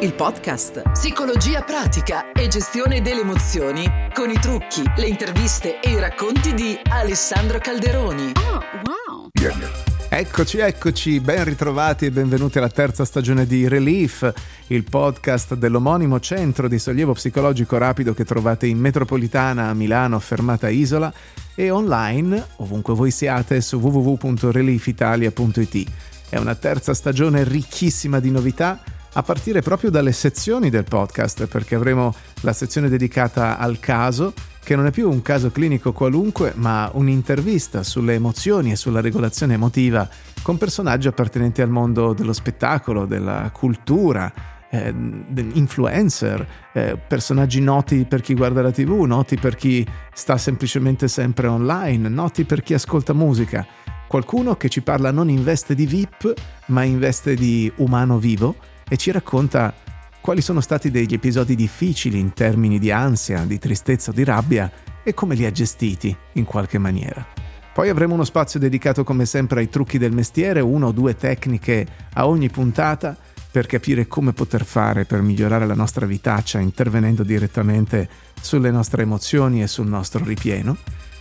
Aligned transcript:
il 0.00 0.14
podcast. 0.14 0.90
Psicologia 0.90 1.62
pratica 1.62 2.32
e 2.32 2.48
gestione 2.48 3.00
delle 3.00 3.22
emozioni 3.22 3.90
con 4.12 4.28
i 4.30 4.34
trucchi, 4.34 4.82
le 4.96 5.06
interviste 5.06 5.80
e 5.80 5.88
i 5.90 5.98
racconti 5.98 6.52
di 6.52 6.78
Alessandro 6.90 7.58
Calderoni. 7.58 8.32
Oh, 8.36 8.60
wow! 8.84 9.30
Eccoci, 10.08 10.58
eccoci, 10.58 11.18
ben 11.20 11.44
ritrovati 11.44 12.04
e 12.06 12.10
benvenuti 12.10 12.58
alla 12.58 12.68
terza 12.68 13.06
stagione 13.06 13.46
di 13.46 13.68
Relief, 13.68 14.32
il 14.68 14.84
podcast 14.84 15.54
dell'omonimo 15.54 16.20
centro 16.20 16.68
di 16.68 16.78
sollievo 16.78 17.14
psicologico 17.14 17.78
rapido 17.78 18.12
che 18.12 18.24
trovate 18.24 18.66
in 18.66 18.78
metropolitana 18.78 19.68
a 19.68 19.74
Milano, 19.74 20.18
fermata 20.18 20.68
Isola, 20.68 21.10
e 21.54 21.70
online, 21.70 22.48
ovunque 22.56 22.94
voi 22.94 23.10
siate, 23.10 23.62
su 23.62 23.78
www.reliefitalia.it. 23.78 25.90
È 26.28 26.36
una 26.36 26.54
terza 26.54 26.92
stagione 26.92 27.44
ricchissima 27.44 28.20
di 28.20 28.30
novità 28.30 28.78
a 29.16 29.22
partire 29.22 29.62
proprio 29.62 29.90
dalle 29.90 30.12
sezioni 30.12 30.68
del 30.68 30.84
podcast, 30.84 31.46
perché 31.46 31.74
avremo 31.74 32.14
la 32.42 32.52
sezione 32.52 32.90
dedicata 32.90 33.56
al 33.56 33.80
caso, 33.80 34.34
che 34.62 34.76
non 34.76 34.84
è 34.84 34.90
più 34.90 35.08
un 35.08 35.22
caso 35.22 35.50
clinico 35.50 35.92
qualunque, 35.92 36.52
ma 36.56 36.90
un'intervista 36.92 37.82
sulle 37.82 38.12
emozioni 38.12 38.72
e 38.72 38.76
sulla 38.76 39.00
regolazione 39.00 39.54
emotiva 39.54 40.06
con 40.42 40.58
personaggi 40.58 41.08
appartenenti 41.08 41.62
al 41.62 41.70
mondo 41.70 42.12
dello 42.12 42.34
spettacolo, 42.34 43.06
della 43.06 43.50
cultura, 43.54 44.30
eh, 44.68 44.94
influencer, 45.54 46.46
eh, 46.74 46.98
personaggi 46.98 47.60
noti 47.62 48.04
per 48.04 48.20
chi 48.20 48.34
guarda 48.34 48.60
la 48.60 48.70
tv, 48.70 49.00
noti 49.04 49.36
per 49.36 49.56
chi 49.56 49.86
sta 50.12 50.36
semplicemente 50.36 51.08
sempre 51.08 51.46
online, 51.46 52.10
noti 52.10 52.44
per 52.44 52.62
chi 52.62 52.74
ascolta 52.74 53.14
musica. 53.14 53.66
Qualcuno 54.06 54.56
che 54.56 54.68
ci 54.68 54.82
parla 54.82 55.10
non 55.10 55.30
in 55.30 55.42
veste 55.42 55.74
di 55.74 55.86
VIP, 55.86 56.34
ma 56.66 56.82
in 56.82 56.98
veste 56.98 57.34
di 57.34 57.72
umano 57.76 58.18
vivo 58.18 58.74
e 58.88 58.96
ci 58.96 59.10
racconta 59.10 59.74
quali 60.20 60.40
sono 60.40 60.60
stati 60.60 60.90
degli 60.90 61.14
episodi 61.14 61.54
difficili 61.54 62.18
in 62.18 62.32
termini 62.32 62.78
di 62.78 62.90
ansia, 62.90 63.44
di 63.44 63.58
tristezza 63.58 64.10
o 64.10 64.14
di 64.14 64.24
rabbia 64.24 64.70
e 65.02 65.14
come 65.14 65.34
li 65.34 65.44
ha 65.44 65.52
gestiti 65.52 66.16
in 66.32 66.44
qualche 66.44 66.78
maniera. 66.78 67.24
Poi 67.72 67.88
avremo 67.88 68.14
uno 68.14 68.24
spazio 68.24 68.58
dedicato 68.58 69.04
come 69.04 69.26
sempre 69.26 69.60
ai 69.60 69.68
trucchi 69.68 69.98
del 69.98 70.12
mestiere, 70.12 70.60
una 70.60 70.86
o 70.86 70.92
due 70.92 71.14
tecniche 71.14 71.86
a 72.14 72.26
ogni 72.26 72.48
puntata 72.48 73.16
per 73.50 73.66
capire 73.66 74.06
come 74.06 74.32
poter 74.32 74.64
fare 74.64 75.04
per 75.04 75.22
migliorare 75.22 75.66
la 75.66 75.74
nostra 75.74 76.06
vitaccia 76.06 76.58
intervenendo 76.58 77.22
direttamente 77.22 78.08
sulle 78.40 78.70
nostre 78.70 79.02
emozioni 79.02 79.62
e 79.62 79.66
sul 79.66 79.86
nostro 79.86 80.24
ripieno. 80.24 80.76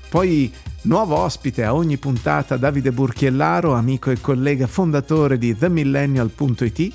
Poi 0.09 0.51
nuovo 0.83 1.17
ospite 1.17 1.63
a 1.63 1.73
ogni 1.73 1.97
puntata 1.97 2.57
Davide 2.57 2.91
Burchiellaro, 2.91 3.73
amico 3.73 4.11
e 4.11 4.19
collega 4.19 4.65
fondatore 4.65 5.37
di 5.37 5.55
TheMillennial.it, 5.57 6.93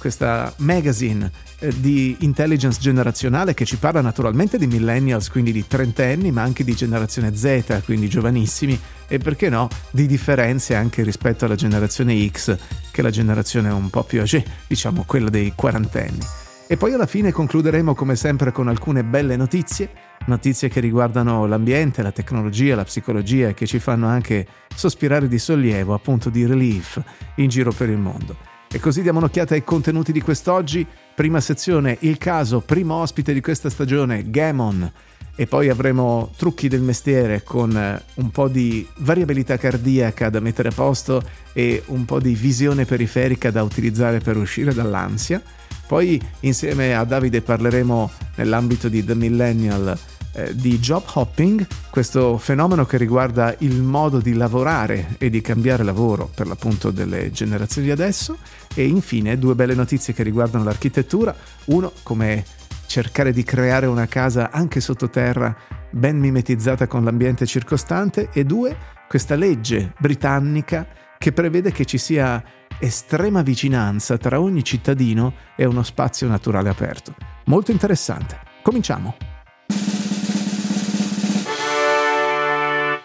questa 0.00 0.52
magazine 0.56 1.30
eh, 1.60 1.72
di 1.78 2.16
intelligence 2.20 2.80
generazionale 2.80 3.54
che 3.54 3.64
ci 3.64 3.76
parla 3.76 4.00
naturalmente 4.00 4.58
di 4.58 4.66
millennials, 4.66 5.28
quindi 5.28 5.52
di 5.52 5.66
trentenni, 5.66 6.32
ma 6.32 6.42
anche 6.42 6.64
di 6.64 6.74
generazione 6.74 7.36
Z, 7.36 7.82
quindi 7.84 8.08
giovanissimi, 8.08 8.76
e 9.06 9.18
perché 9.18 9.48
no, 9.48 9.68
di 9.90 10.06
differenze 10.06 10.74
anche 10.74 11.02
rispetto 11.02 11.44
alla 11.44 11.54
generazione 11.54 12.28
X, 12.28 12.56
che 12.90 13.00
è 13.00 13.02
la 13.02 13.10
generazione 13.10 13.70
un 13.70 13.90
po' 13.90 14.02
più 14.02 14.20
âgée, 14.20 14.44
diciamo 14.66 15.04
quella 15.06 15.30
dei 15.30 15.52
quarantenni. 15.54 16.26
E 16.66 16.76
poi 16.76 16.92
alla 16.92 17.06
fine 17.06 17.32
concluderemo 17.32 17.94
come 17.94 18.16
sempre 18.16 18.52
con 18.52 18.68
alcune 18.68 19.04
belle 19.04 19.36
notizie, 19.36 19.90
notizie 20.26 20.68
che 20.68 20.80
riguardano 20.80 21.46
l'ambiente, 21.46 22.00
la 22.00 22.12
tecnologia, 22.12 22.76
la 22.76 22.84
psicologia 22.84 23.48
e 23.48 23.54
che 23.54 23.66
ci 23.66 23.80
fanno 23.80 24.06
anche 24.06 24.46
sospirare 24.74 25.28
di 25.28 25.38
sollievo, 25.38 25.94
appunto 25.94 26.30
di 26.30 26.46
relief, 26.46 27.02
in 27.36 27.48
giro 27.48 27.72
per 27.72 27.88
il 27.88 27.98
mondo. 27.98 28.49
E 28.72 28.78
così 28.78 29.02
diamo 29.02 29.18
un'occhiata 29.18 29.54
ai 29.54 29.64
contenuti 29.64 30.12
di 30.12 30.20
quest'oggi. 30.20 30.86
Prima 31.12 31.40
sezione, 31.40 31.96
il 32.02 32.18
caso, 32.18 32.60
primo 32.60 32.94
ospite 32.94 33.32
di 33.32 33.40
questa 33.40 33.68
stagione, 33.68 34.30
Gamon. 34.30 34.88
E 35.34 35.46
poi 35.48 35.68
avremo 35.68 36.30
trucchi 36.36 36.68
del 36.68 36.80
mestiere 36.80 37.42
con 37.42 37.76
eh, 37.76 38.00
un 38.14 38.30
po' 38.30 38.46
di 38.46 38.86
variabilità 38.98 39.56
cardiaca 39.56 40.30
da 40.30 40.38
mettere 40.38 40.68
a 40.68 40.72
posto 40.72 41.20
e 41.52 41.82
un 41.86 42.04
po' 42.04 42.20
di 42.20 42.34
visione 42.34 42.84
periferica 42.84 43.50
da 43.50 43.64
utilizzare 43.64 44.20
per 44.20 44.36
uscire 44.36 44.72
dall'ansia. 44.72 45.42
Poi 45.88 46.20
insieme 46.40 46.94
a 46.94 47.02
Davide 47.02 47.42
parleremo 47.42 48.10
nell'ambito 48.36 48.88
di 48.88 49.04
The 49.04 49.16
Millennial 49.16 49.98
eh, 50.32 50.54
di 50.54 50.78
job 50.78 51.02
hopping, 51.14 51.66
questo 51.90 52.38
fenomeno 52.38 52.84
che 52.84 52.96
riguarda 52.96 53.54
il 53.58 53.82
modo 53.82 54.18
di 54.18 54.34
lavorare 54.34 55.16
e 55.18 55.30
di 55.30 55.40
cambiare 55.40 55.82
lavoro 55.82 56.30
per 56.32 56.46
l'appunto 56.46 56.90
delle 56.90 57.30
generazioni 57.30 57.88
di 57.88 57.92
adesso 57.92 58.38
e 58.74 58.86
infine 58.86 59.38
due 59.38 59.54
belle 59.54 59.74
notizie 59.74 60.12
che 60.12 60.22
riguardano 60.22 60.64
l'architettura, 60.64 61.34
uno 61.66 61.92
come 62.02 62.44
cercare 62.86 63.32
di 63.32 63.44
creare 63.44 63.86
una 63.86 64.06
casa 64.06 64.50
anche 64.50 64.80
sottoterra 64.80 65.56
ben 65.90 66.18
mimetizzata 66.18 66.86
con 66.86 67.04
l'ambiente 67.04 67.46
circostante 67.46 68.30
e 68.32 68.44
due 68.44 68.76
questa 69.08 69.34
legge 69.34 69.92
britannica 69.98 70.86
che 71.18 71.32
prevede 71.32 71.72
che 71.72 71.84
ci 71.84 71.98
sia 71.98 72.42
estrema 72.78 73.42
vicinanza 73.42 74.16
tra 74.16 74.40
ogni 74.40 74.64
cittadino 74.64 75.34
e 75.56 75.66
uno 75.66 75.82
spazio 75.82 76.26
naturale 76.28 76.68
aperto. 76.68 77.14
Molto 77.44 77.70
interessante. 77.70 78.40
Cominciamo! 78.62 79.29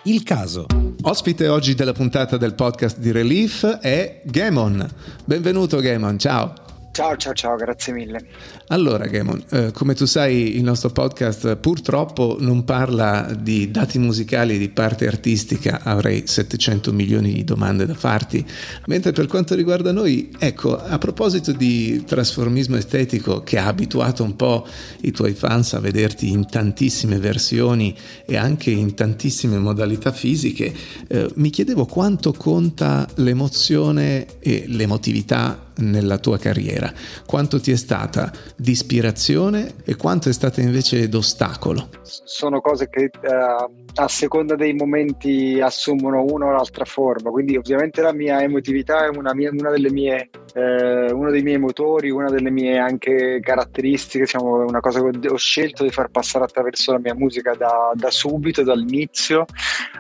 Il 0.07 0.21
caso. 0.21 0.67
Ospite 1.01 1.47
oggi 1.47 1.73
della 1.73 1.91
puntata 1.91 2.37
del 2.37 2.53
podcast 2.53 2.99
di 2.99 3.11
Relief 3.11 3.65
è 3.65 4.21
Gamon. 4.23 4.87
Benvenuto 5.25 5.79
Gamon, 5.79 6.19
ciao. 6.19 6.64
Ciao, 6.95 7.17
ciao, 7.17 7.33
ciao, 7.33 7.57
grazie 7.57 7.91
mille. 7.91 8.25
Allora, 8.67 9.05
Gamon, 9.07 9.43
eh, 9.49 9.71
come 9.73 9.95
tu 9.95 10.05
sai, 10.05 10.55
il 10.55 10.63
nostro 10.63 10.91
podcast 10.91 11.57
purtroppo 11.57 12.37
non 12.39 12.63
parla 12.63 13.35
di 13.37 13.69
dati 13.69 13.99
musicali 13.99 14.57
di 14.57 14.69
parte 14.69 15.05
artistica, 15.05 15.81
avrei 15.83 16.25
700 16.25 16.93
milioni 16.93 17.33
di 17.33 17.43
domande 17.43 17.85
da 17.85 17.95
farti, 17.95 18.45
mentre 18.85 19.11
per 19.11 19.27
quanto 19.27 19.55
riguarda 19.55 19.91
noi, 19.91 20.31
ecco, 20.39 20.81
a 20.81 20.97
proposito 20.97 21.51
di 21.51 22.01
trasformismo 22.05 22.77
estetico 22.77 23.43
che 23.43 23.57
ha 23.57 23.67
abituato 23.67 24.23
un 24.23 24.37
po' 24.37 24.65
i 25.01 25.11
tuoi 25.11 25.33
fans 25.33 25.73
a 25.73 25.81
vederti 25.81 26.29
in 26.29 26.47
tantissime 26.47 27.19
versioni 27.19 27.93
e 28.25 28.37
anche 28.37 28.71
in 28.71 28.93
tantissime 28.93 29.57
modalità 29.57 30.13
fisiche, 30.13 30.73
eh, 31.09 31.29
mi 31.35 31.49
chiedevo 31.49 31.85
quanto 31.87 32.31
conta 32.31 33.05
l'emozione 33.15 34.39
e 34.39 34.63
l'emotività 34.69 35.64
nella 35.77 36.17
tua 36.17 36.37
carriera? 36.37 36.91
Quanto 37.25 37.59
ti 37.59 37.71
è 37.71 37.75
stata 37.75 38.31
di 38.55 38.71
ispirazione 38.71 39.73
e 39.83 39.95
quanto 39.95 40.29
è 40.29 40.33
stata 40.33 40.61
invece 40.61 41.07
d'ostacolo? 41.09 41.89
Sono 42.01 42.61
cose 42.61 42.89
che 42.89 43.09
uh, 43.13 43.85
a 43.95 44.07
seconda 44.07 44.55
dei 44.55 44.73
momenti 44.73 45.59
assumono 45.61 46.23
una 46.23 46.47
o 46.47 46.51
l'altra 46.51 46.85
forma, 46.85 47.29
quindi 47.29 47.55
ovviamente 47.55 48.01
la 48.01 48.13
mia 48.13 48.41
emotività 48.41 49.05
è 49.05 49.09
una, 49.09 49.33
mia, 49.33 49.51
una 49.51 49.69
delle 49.69 49.91
mie, 49.91 50.29
eh, 50.53 51.11
uno 51.11 51.31
dei 51.31 51.41
miei 51.41 51.57
motori, 51.57 52.09
una 52.09 52.29
delle 52.29 52.51
mie 52.51 52.77
anche 52.77 53.39
caratteristiche, 53.41 54.25
diciamo, 54.25 54.65
una 54.65 54.79
cosa 54.79 55.01
che 55.01 55.27
ho 55.29 55.37
scelto 55.37 55.83
di 55.83 55.91
far 55.91 56.09
passare 56.09 56.43
attraverso 56.43 56.91
la 56.91 56.99
mia 56.99 57.15
musica 57.15 57.53
da, 57.55 57.91
da 57.93 58.11
subito, 58.11 58.63
dall'inizio, 58.63 59.45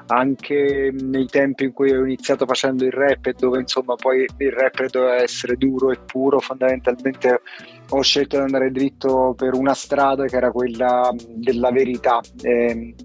anche 0.07 0.93
nei 0.93 1.25
tempi 1.27 1.63
in 1.63 1.73
cui 1.73 1.91
ho 1.91 2.03
iniziato 2.03 2.45
facendo 2.45 2.83
il 2.83 2.91
rap 2.91 3.25
e 3.27 3.33
dove 3.37 3.59
insomma 3.59 3.95
poi 3.95 4.25
il 4.37 4.51
rap 4.51 4.85
doveva 4.89 5.15
essere 5.15 5.55
duro 5.65 5.91
e 5.91 5.97
puro, 6.05 6.39
fondamentalmente 6.39 7.41
ho 7.89 8.01
scelto 8.01 8.37
di 8.37 8.43
andare 8.43 8.71
dritto 8.71 9.33
per 9.35 9.53
una 9.53 9.73
strada 9.73 10.25
che 10.25 10.35
era 10.35 10.51
quella 10.51 11.11
della 11.27 11.71
verità. 11.71 12.19
Eh, 12.41 12.95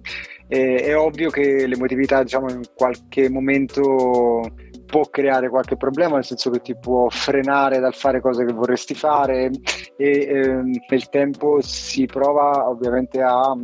eh, 0.48 0.76
è 0.82 0.96
ovvio 0.96 1.30
che 1.30 1.66
l'emotività, 1.66 2.22
diciamo, 2.22 2.50
in 2.50 2.62
qualche 2.74 3.30
momento 3.30 4.42
può 4.84 5.08
creare 5.08 5.48
qualche 5.48 5.76
problema, 5.76 6.16
nel 6.16 6.24
senso 6.24 6.50
che 6.50 6.60
ti 6.60 6.76
può 6.76 7.08
frenare 7.08 7.78
dal 7.78 7.94
fare 7.94 8.20
cose 8.20 8.44
che 8.44 8.52
vorresti 8.52 8.94
fare 8.94 9.50
e 9.96 10.26
ehm, 10.28 10.72
nel 10.88 11.08
tempo 11.08 11.60
si 11.60 12.06
prova 12.06 12.68
ovviamente 12.68 13.22
a 13.22 13.56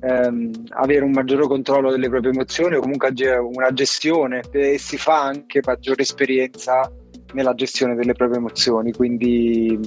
ehm, 0.00 0.50
avere 0.70 1.04
un 1.04 1.12
maggiore 1.12 1.46
controllo 1.46 1.90
delle 1.90 2.08
proprie 2.08 2.32
emozioni 2.32 2.74
o 2.74 2.80
comunque 2.80 3.12
una 3.38 3.72
gestione 3.72 4.42
e 4.50 4.78
si 4.78 4.96
fa 4.96 5.22
anche 5.22 5.60
maggiore 5.64 6.02
esperienza 6.02 6.90
nella 7.32 7.54
gestione 7.54 7.94
delle 7.94 8.14
proprie 8.14 8.38
emozioni, 8.38 8.92
quindi 8.92 9.78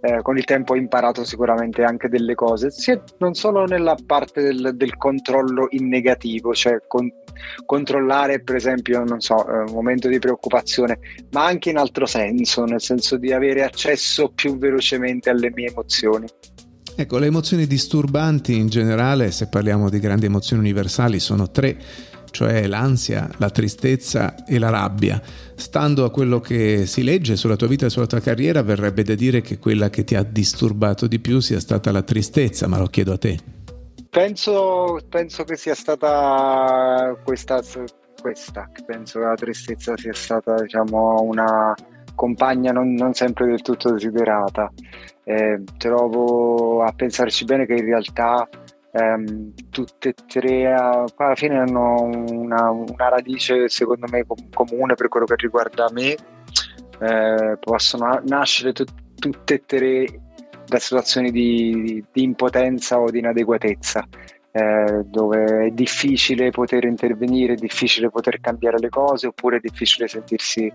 eh, 0.00 0.22
con 0.22 0.36
il 0.36 0.44
tempo 0.44 0.72
ho 0.72 0.76
imparato 0.76 1.24
sicuramente 1.24 1.82
anche 1.82 2.08
delle 2.08 2.34
cose, 2.34 2.70
sia 2.70 3.02
non 3.18 3.34
solo 3.34 3.64
nella 3.64 3.96
parte 4.06 4.42
del, 4.42 4.72
del 4.74 4.96
controllo 4.96 5.68
in 5.70 5.88
negativo, 5.88 6.54
cioè 6.54 6.78
con, 6.86 7.10
controllare 7.64 8.40
per 8.40 8.56
esempio, 8.56 9.04
so, 9.18 9.46
eh, 9.46 9.58
un 9.58 9.72
momento 9.72 10.08
di 10.08 10.18
preoccupazione, 10.18 10.98
ma 11.30 11.44
anche 11.44 11.70
in 11.70 11.76
altro 11.76 12.06
senso, 12.06 12.64
nel 12.64 12.80
senso 12.80 13.16
di 13.16 13.32
avere 13.32 13.64
accesso 13.64 14.30
più 14.34 14.58
velocemente 14.58 15.30
alle 15.30 15.50
mie 15.54 15.68
emozioni. 15.68 16.26
Ecco, 16.96 17.18
le 17.18 17.26
emozioni 17.26 17.66
disturbanti 17.66 18.56
in 18.56 18.68
generale, 18.68 19.32
se 19.32 19.48
parliamo 19.48 19.90
di 19.90 19.98
grandi 19.98 20.26
emozioni 20.26 20.62
universali, 20.62 21.18
sono 21.18 21.50
tre 21.50 21.76
cioè 22.34 22.66
l'ansia, 22.66 23.30
la 23.36 23.48
tristezza 23.48 24.34
e 24.44 24.58
la 24.58 24.68
rabbia. 24.68 25.22
Stando 25.54 26.04
a 26.04 26.10
quello 26.10 26.40
che 26.40 26.84
si 26.84 27.04
legge 27.04 27.36
sulla 27.36 27.54
tua 27.54 27.68
vita 27.68 27.86
e 27.86 27.90
sulla 27.90 28.08
tua 28.08 28.18
carriera, 28.18 28.60
verrebbe 28.62 29.04
da 29.04 29.14
dire 29.14 29.40
che 29.40 29.58
quella 29.58 29.88
che 29.88 30.02
ti 30.02 30.16
ha 30.16 30.24
disturbato 30.24 31.06
di 31.06 31.20
più 31.20 31.38
sia 31.38 31.60
stata 31.60 31.92
la 31.92 32.02
tristezza, 32.02 32.66
ma 32.66 32.78
lo 32.78 32.86
chiedo 32.86 33.12
a 33.12 33.18
te. 33.18 33.38
Penso, 34.10 34.98
penso 35.08 35.44
che 35.44 35.56
sia 35.56 35.76
stata 35.76 37.16
questa, 37.22 37.62
questa, 38.20 38.68
penso 38.84 39.20
che 39.20 39.24
la 39.24 39.34
tristezza 39.34 39.96
sia 39.96 40.12
stata 40.12 40.60
diciamo, 40.60 41.22
una 41.22 41.72
compagna 42.16 42.72
non, 42.72 42.94
non 42.94 43.14
sempre 43.14 43.46
del 43.46 43.62
tutto 43.62 43.92
desiderata. 43.92 44.72
Eh, 45.22 45.62
trovo 45.78 46.82
a 46.82 46.92
pensarci 46.92 47.44
bene 47.44 47.64
che 47.64 47.74
in 47.74 47.84
realtà 47.84 48.48
ehm, 48.94 49.52
tutte 49.70 50.10
e 50.10 50.14
tre 50.26 50.72
alla 50.72 51.34
fine 51.34 51.58
hanno 51.58 52.02
una, 52.02 52.70
una, 52.70 53.08
radice 53.08 53.68
secondo 53.68 54.06
me 54.08 54.24
comune 54.52 54.94
per 54.94 55.08
quello 55.08 55.26
che 55.26 55.34
riguarda 55.36 55.90
me. 55.92 56.16
Eh, 57.00 57.58
possono 57.58 58.20
nascere 58.24 58.72
t- 58.72 58.84
tutte 59.18 59.54
e 59.54 59.62
tre 59.66 60.06
da 60.66 60.78
situazioni 60.78 61.30
di, 61.30 62.02
di 62.12 62.22
impotenza 62.22 62.98
o 63.00 63.10
di 63.10 63.18
inadeguatezza. 63.18 64.06
Eh, 64.56 65.02
dove 65.06 65.66
è 65.66 65.70
difficile 65.70 66.50
poter 66.50 66.84
intervenire, 66.84 67.54
è 67.54 67.56
difficile 67.56 68.08
poter 68.08 68.38
cambiare 68.40 68.78
le 68.78 68.88
cose 68.88 69.26
oppure 69.26 69.56
è 69.56 69.60
difficile 69.60 70.06
sentirsi 70.06 70.72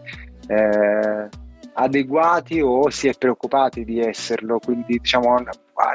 eh, 0.48 1.30
adeguati 1.80 2.60
o 2.62 2.90
si 2.90 3.08
è 3.08 3.14
preoccupati 3.18 3.84
di 3.86 4.00
esserlo, 4.00 4.60
quindi 4.60 4.98
diciamo 5.00 5.36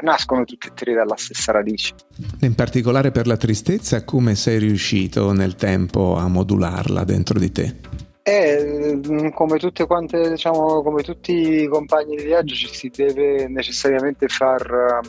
nascono 0.01 0.43
tutte 0.43 0.67
e 0.69 0.71
tre 0.73 0.93
dalla 0.93 1.15
stessa 1.15 1.51
radice. 1.51 1.93
In 2.41 2.55
particolare 2.55 3.11
per 3.11 3.27
la 3.27 3.37
tristezza, 3.37 4.03
come 4.03 4.35
sei 4.35 4.57
riuscito 4.59 5.31
nel 5.31 5.55
tempo 5.55 6.15
a 6.15 6.27
modularla 6.27 7.03
dentro 7.03 7.37
di 7.37 7.51
te? 7.51 7.75
Eh, 8.27 8.99
come 9.35 9.57
tutte 9.59 9.85
quante, 9.85 10.31
diciamo, 10.31 10.81
come 10.81 11.03
tutti 11.03 11.61
i 11.61 11.67
compagni 11.67 12.15
di 12.15 12.23
viaggio, 12.23 12.55
ci 12.55 12.73
si 12.73 12.89
deve 12.89 13.47
necessariamente 13.47 14.27
far 14.27 14.99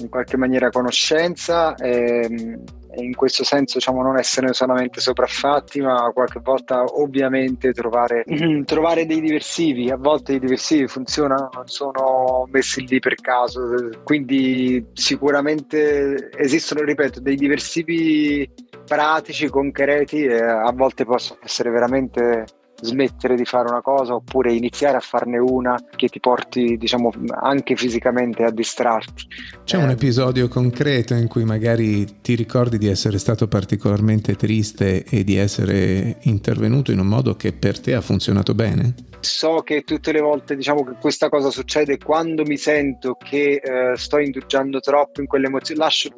in 0.00 0.08
qualche 0.08 0.36
maniera 0.36 0.70
conoscenza 0.70 1.76
e, 1.76 2.26
e 2.26 2.58
in 2.96 3.14
questo 3.14 3.44
senso 3.44 3.78
diciamo, 3.78 4.02
non 4.02 4.18
essere 4.18 4.52
solamente 4.52 5.00
sopraffatti, 5.00 5.80
ma 5.80 6.10
qualche 6.12 6.40
volta 6.40 6.84
ovviamente 6.84 7.72
trovare, 7.72 8.24
trovare 8.64 9.06
dei 9.06 9.20
diversivi. 9.20 9.90
A 9.90 9.96
volte 9.96 10.34
i 10.34 10.38
diversivi 10.38 10.86
funzionano, 10.86 11.50
non 11.52 11.66
sono 11.66 12.46
messi 12.50 12.86
lì 12.86 12.98
per 12.98 13.14
caso, 13.16 13.90
quindi 14.02 14.84
sicuramente 14.92 16.30
esistono, 16.36 16.82
ripeto, 16.82 17.20
dei 17.20 17.36
diversivi 17.36 18.48
pratici, 18.86 19.48
concreti 19.48 20.24
e 20.24 20.42
a 20.42 20.70
volte 20.72 21.04
possono 21.04 21.40
essere 21.42 21.70
veramente 21.70 22.44
smettere 22.84 23.34
di 23.34 23.44
fare 23.44 23.68
una 23.68 23.80
cosa 23.80 24.14
oppure 24.14 24.52
iniziare 24.52 24.96
a 24.96 25.00
farne 25.00 25.38
una 25.38 25.76
che 25.96 26.08
ti 26.08 26.20
porti, 26.20 26.76
diciamo, 26.76 27.10
anche 27.40 27.76
fisicamente 27.76 28.44
a 28.44 28.50
distrarti. 28.50 29.26
C'è 29.64 29.78
eh, 29.78 29.82
un 29.82 29.90
episodio 29.90 30.48
concreto 30.48 31.14
in 31.14 31.26
cui 31.26 31.44
magari 31.44 32.20
ti 32.20 32.34
ricordi 32.34 32.78
di 32.78 32.88
essere 32.88 33.18
stato 33.18 33.48
particolarmente 33.48 34.36
triste 34.36 35.04
e 35.04 35.24
di 35.24 35.36
essere 35.36 36.18
intervenuto 36.22 36.92
in 36.92 36.98
un 36.98 37.06
modo 37.06 37.34
che 37.34 37.52
per 37.52 37.80
te 37.80 37.94
ha 37.94 38.00
funzionato 38.00 38.54
bene? 38.54 38.94
So 39.20 39.62
che 39.64 39.82
tutte 39.84 40.12
le 40.12 40.20
volte 40.20 40.54
diciamo 40.54 40.84
che 40.84 40.96
questa 41.00 41.30
cosa 41.30 41.50
succede 41.50 41.96
quando 41.96 42.42
mi 42.44 42.58
sento 42.58 43.16
che 43.16 43.60
eh, 43.62 43.96
sto 43.96 44.18
indugiando 44.18 44.80
troppo 44.80 45.22
in 45.22 45.26
quelle 45.26 45.46
emozioni, 45.46 45.80
lascio, 45.80 46.10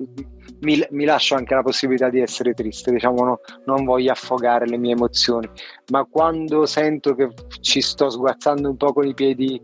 mi, 0.60 0.84
mi, 0.90 1.04
lascio 1.04 1.34
anche 1.34 1.54
la 1.54 1.62
possibilità 1.62 2.08
di 2.08 2.20
essere 2.20 2.54
triste, 2.54 2.90
diciamo 2.90 3.24
no, 3.24 3.40
non 3.64 3.84
voglio 3.84 4.12
affogare 4.12 4.66
le 4.66 4.76
mie 4.76 4.92
emozioni, 4.92 5.48
ma 5.90 6.04
quando 6.04 6.66
sento 6.66 7.14
che 7.14 7.30
ci 7.60 7.80
sto 7.80 8.10
sguazzando 8.10 8.68
un 8.70 8.76
po' 8.76 8.92
con 8.92 9.06
i 9.06 9.14
piedi 9.14 9.60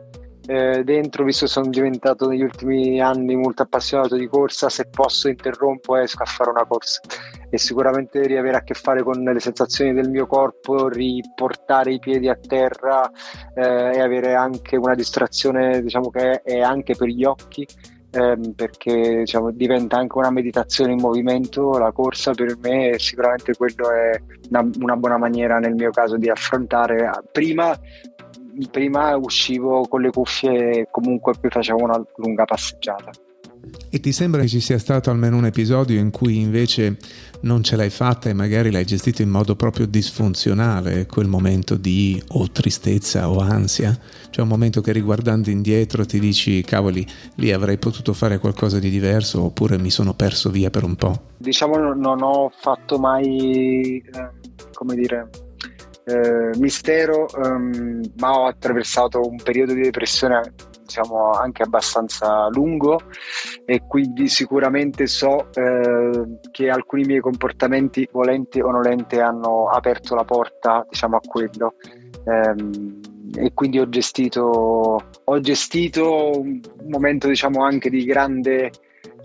eh, 0.46 0.82
dentro, 0.82 1.24
visto 1.24 1.46
che 1.46 1.52
sono 1.52 1.68
diventato 1.68 2.28
negli 2.28 2.42
ultimi 2.42 3.00
anni 3.00 3.36
molto 3.36 3.62
appassionato 3.62 4.16
di 4.16 4.26
corsa, 4.26 4.68
se 4.68 4.88
posso 4.88 5.28
interrompo 5.28 5.96
esco 5.96 6.22
a 6.22 6.26
fare 6.26 6.50
una 6.50 6.64
corsa. 6.66 7.00
E 7.48 7.58
sicuramente 7.58 8.26
riavere 8.26 8.56
a 8.56 8.62
che 8.62 8.74
fare 8.74 9.02
con 9.02 9.22
le 9.22 9.40
sensazioni 9.40 9.92
del 9.92 10.10
mio 10.10 10.26
corpo, 10.26 10.88
riportare 10.88 11.92
i 11.92 11.98
piedi 11.98 12.28
a 12.28 12.36
terra 12.36 13.08
eh, 13.54 13.96
e 13.96 14.00
avere 14.00 14.34
anche 14.34 14.76
una 14.76 14.94
distrazione 14.94 15.82
diciamo 15.82 16.10
che 16.10 16.42
è 16.42 16.60
anche 16.60 16.94
per 16.96 17.08
gli 17.08 17.24
occhi 17.24 17.66
ehm, 18.12 18.52
perché 18.52 19.18
diciamo, 19.18 19.50
diventa 19.50 19.96
anche 19.96 20.18
una 20.18 20.30
meditazione 20.30 20.92
in 20.92 21.00
movimento, 21.00 21.78
la 21.78 21.92
corsa 21.92 22.32
per 22.32 22.56
me 22.60 22.98
sicuramente 22.98 23.54
quello 23.54 23.90
è 23.90 24.20
una, 24.50 24.68
una 24.80 24.96
buona 24.96 25.18
maniera 25.18 25.58
nel 25.58 25.74
mio 25.74 25.90
caso 25.90 26.16
di 26.16 26.28
affrontare. 26.28 27.10
Prima, 27.32 27.76
prima 28.70 29.16
uscivo 29.16 29.86
con 29.88 30.02
le 30.02 30.10
cuffie 30.10 30.70
e 30.70 30.88
comunque 30.90 31.34
poi 31.40 31.50
facevo 31.50 31.82
una 31.82 32.02
lunga 32.16 32.44
passeggiata. 32.44 33.10
E 33.90 34.00
ti 34.00 34.10
sembra 34.10 34.40
che 34.40 34.48
ci 34.48 34.60
sia 34.60 34.78
stato 34.78 35.10
almeno 35.10 35.36
un 35.36 35.44
episodio 35.44 35.98
in 35.98 36.10
cui 36.10 36.40
invece 36.40 36.96
non 37.42 37.62
ce 37.62 37.76
l'hai 37.76 37.90
fatta 37.90 38.28
e 38.28 38.32
magari 38.32 38.70
l'hai 38.70 38.84
gestito 38.84 39.22
in 39.22 39.28
modo 39.28 39.54
proprio 39.54 39.86
disfunzionale, 39.86 41.06
quel 41.06 41.28
momento 41.28 41.76
di 41.76 42.20
o 42.28 42.50
tristezza 42.50 43.30
o 43.30 43.38
ansia? 43.38 43.96
Cioè 44.30 44.42
un 44.42 44.48
momento 44.48 44.80
che 44.80 44.92
riguardando 44.92 45.50
indietro 45.50 46.04
ti 46.04 46.18
dici 46.18 46.62
cavoli, 46.62 47.06
lì 47.36 47.52
avrei 47.52 47.78
potuto 47.78 48.12
fare 48.12 48.38
qualcosa 48.38 48.78
di 48.78 48.90
diverso 48.90 49.42
oppure 49.42 49.78
mi 49.78 49.90
sono 49.90 50.14
perso 50.14 50.50
via 50.50 50.70
per 50.70 50.84
un 50.84 50.96
po'? 50.96 51.22
Diciamo 51.36 51.76
non 51.94 52.22
ho 52.22 52.50
fatto 52.54 52.98
mai, 52.98 53.98
eh, 53.98 54.30
come 54.72 54.94
dire, 54.94 55.28
eh, 56.04 56.58
mistero, 56.58 57.28
ehm, 57.28 58.00
ma 58.18 58.32
ho 58.32 58.46
attraversato 58.46 59.20
un 59.20 59.36
periodo 59.36 59.72
di 59.74 59.82
depressione 59.82 60.70
diciamo 60.92 61.30
anche 61.30 61.62
abbastanza 61.62 62.48
lungo 62.50 63.00
e 63.64 63.86
quindi 63.86 64.28
sicuramente 64.28 65.06
so 65.06 65.48
eh, 65.54 66.38
che 66.50 66.68
alcuni 66.68 67.04
miei 67.04 67.20
comportamenti 67.20 68.06
volenti 68.12 68.60
o 68.60 68.70
nolenti 68.70 69.18
hanno 69.18 69.68
aperto 69.68 70.14
la 70.14 70.24
porta 70.24 70.86
diciamo 70.88 71.16
a 71.16 71.20
quello. 71.26 71.74
Ehm, 72.24 73.00
e 73.34 73.54
quindi 73.54 73.78
ho 73.78 73.88
gestito 73.88 74.98
ho 75.24 75.40
gestito 75.40 76.32
un 76.38 76.60
momento 76.88 77.28
diciamo 77.28 77.64
anche 77.64 77.88
di 77.88 78.04
grande 78.04 78.70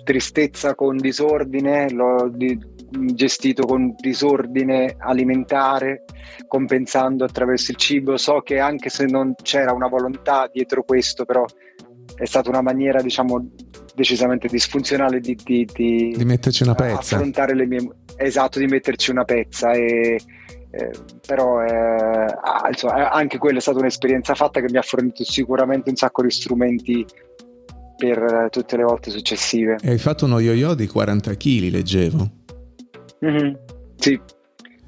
tristezza 0.06 0.75
con 0.75 0.96
disordine 0.96 1.92
l'ho 1.92 2.30
di, 2.30 2.58
gestito 2.89 3.66
con 3.66 3.94
disordine 3.98 4.95
alimentare 4.98 6.06
compensando 6.48 7.25
attraverso 7.25 7.72
il 7.72 7.78
cibo. 7.78 8.18
So 8.18 8.42
che 8.42 8.60
anche 8.60 8.89
se 8.89 9.06
non 9.06 9.34
c'era 9.42 9.74
una 9.74 9.88
volontà 9.88 10.50
dietro 10.51 10.84
questo, 10.84 11.25
però 11.25 11.45
è 12.16 12.26
stata 12.26 12.50
una 12.50 12.61
maniera, 12.61 13.02
diciamo, 13.02 13.50
decisamente 13.94 14.47
disfunzionale 14.47 15.19
di, 15.19 15.35
di, 15.35 15.68
di, 15.71 16.14
di 16.16 16.26
metterci 16.26 16.64
una 16.64 16.76
pezza. 16.76 17.16
Affrontare 17.16 17.56
le 17.56 17.66
mie... 17.66 17.90
Esatto, 18.16 18.59
di 18.59 18.66
metterci 18.66 19.11
una 19.11 19.23
pezza. 19.23 19.71
E, 19.71 20.19
eh, 20.69 20.92
però 21.26 21.64
eh, 21.64 22.26
insomma, 22.69 23.11
anche 23.11 23.38
quella 23.38 23.59
è 23.59 23.61
stata 23.61 23.80
un'esperienza 23.80 24.35
fatta 24.35 24.59
che 24.59 24.71
mi 24.71 24.78
ha 24.78 24.81
fornito 24.81 25.23
sicuramente 25.23 25.90
un 25.90 25.95
sacco 25.95 26.21
di 26.23 26.30
strumenti 26.30 27.06
per 27.97 28.47
tutte 28.52 28.78
le 28.78 28.83
volte 28.83 29.09
successive. 29.09 29.78
E 29.81 29.90
hai 29.90 29.97
fatto 29.97 30.26
uno 30.26 30.40
yo-yo 30.40 30.76
di 30.76 30.88
40 30.88 31.35
kg, 31.35 31.69
leggevo. 31.71 32.31
Mm-hmm. 33.26 33.54
Sì, 33.95 34.19